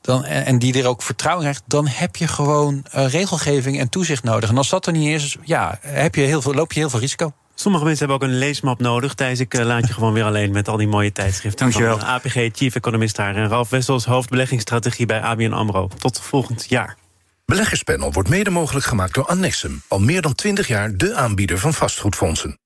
Dan, 0.00 0.24
en 0.24 0.58
die 0.58 0.78
er 0.78 0.86
ook 0.86 1.02
vertrouwen 1.02 1.44
krijgt, 1.44 1.62
dan 1.66 1.86
heb 1.86 2.16
je 2.16 2.28
gewoon 2.28 2.86
uh, 2.94 3.08
regelgeving 3.08 3.78
en 3.78 3.88
toezicht 3.88 4.22
nodig. 4.22 4.50
En 4.50 4.56
als 4.56 4.68
dat 4.68 4.86
er 4.86 4.92
niet 4.92 5.08
is, 5.08 5.36
ja, 5.42 5.78
heb 5.80 6.14
je 6.14 6.20
heel 6.20 6.42
veel, 6.42 6.54
loop 6.54 6.72
je 6.72 6.80
heel 6.80 6.90
veel 6.90 7.00
risico. 7.00 7.32
Sommige 7.58 7.84
mensen 7.84 8.08
hebben 8.08 8.26
ook 8.26 8.32
een 8.32 8.38
leesmap 8.38 8.80
nodig. 8.80 9.14
Thijs, 9.14 9.40
ik 9.40 9.54
uh, 9.54 9.64
laat 9.64 9.86
je 9.86 9.92
gewoon 9.92 10.12
weer 10.12 10.24
alleen 10.24 10.52
met 10.52 10.68
al 10.68 10.76
die 10.76 10.88
mooie 10.88 11.12
tijdschriften. 11.12 11.64
Dankjewel. 11.64 11.98
Van 11.98 12.08
APG, 12.08 12.48
Chief 12.52 12.74
Economist 12.74 13.16
daar. 13.16 13.36
En 13.36 13.48
Ralf 13.48 13.70
Wessels, 13.70 14.04
hoofdbeleggingsstrategie 14.04 15.06
bij 15.06 15.20
ABN 15.20 15.52
AMRO. 15.52 15.88
Tot 15.98 16.20
volgend 16.20 16.66
jaar. 16.68 16.96
Beleggerspanel 17.44 18.12
wordt 18.12 18.28
mede 18.28 18.50
mogelijk 18.50 18.86
gemaakt 18.86 19.14
door 19.14 19.26
Annexum. 19.26 19.82
Al 19.88 20.00
meer 20.00 20.22
dan 20.22 20.34
20 20.34 20.68
jaar 20.68 20.96
de 20.96 21.14
aanbieder 21.14 21.58
van 21.58 21.74
vastgoedfondsen. 21.74 22.58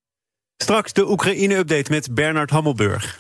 Straks 0.57 0.92
de 0.92 1.11
Oekraïne-update 1.11 1.90
met 1.90 2.14
Bernard 2.14 2.50
Hammelburg. 2.50 3.18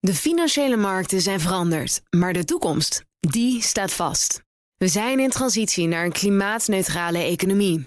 De 0.00 0.14
financiële 0.14 0.76
markten 0.76 1.20
zijn 1.20 1.40
veranderd, 1.40 2.02
maar 2.10 2.32
de 2.32 2.44
toekomst, 2.44 3.04
die 3.20 3.62
staat 3.62 3.92
vast. 3.92 4.42
We 4.76 4.88
zijn 4.88 5.20
in 5.20 5.30
transitie 5.30 5.86
naar 5.86 6.04
een 6.04 6.12
klimaatneutrale 6.12 7.18
economie. 7.18 7.86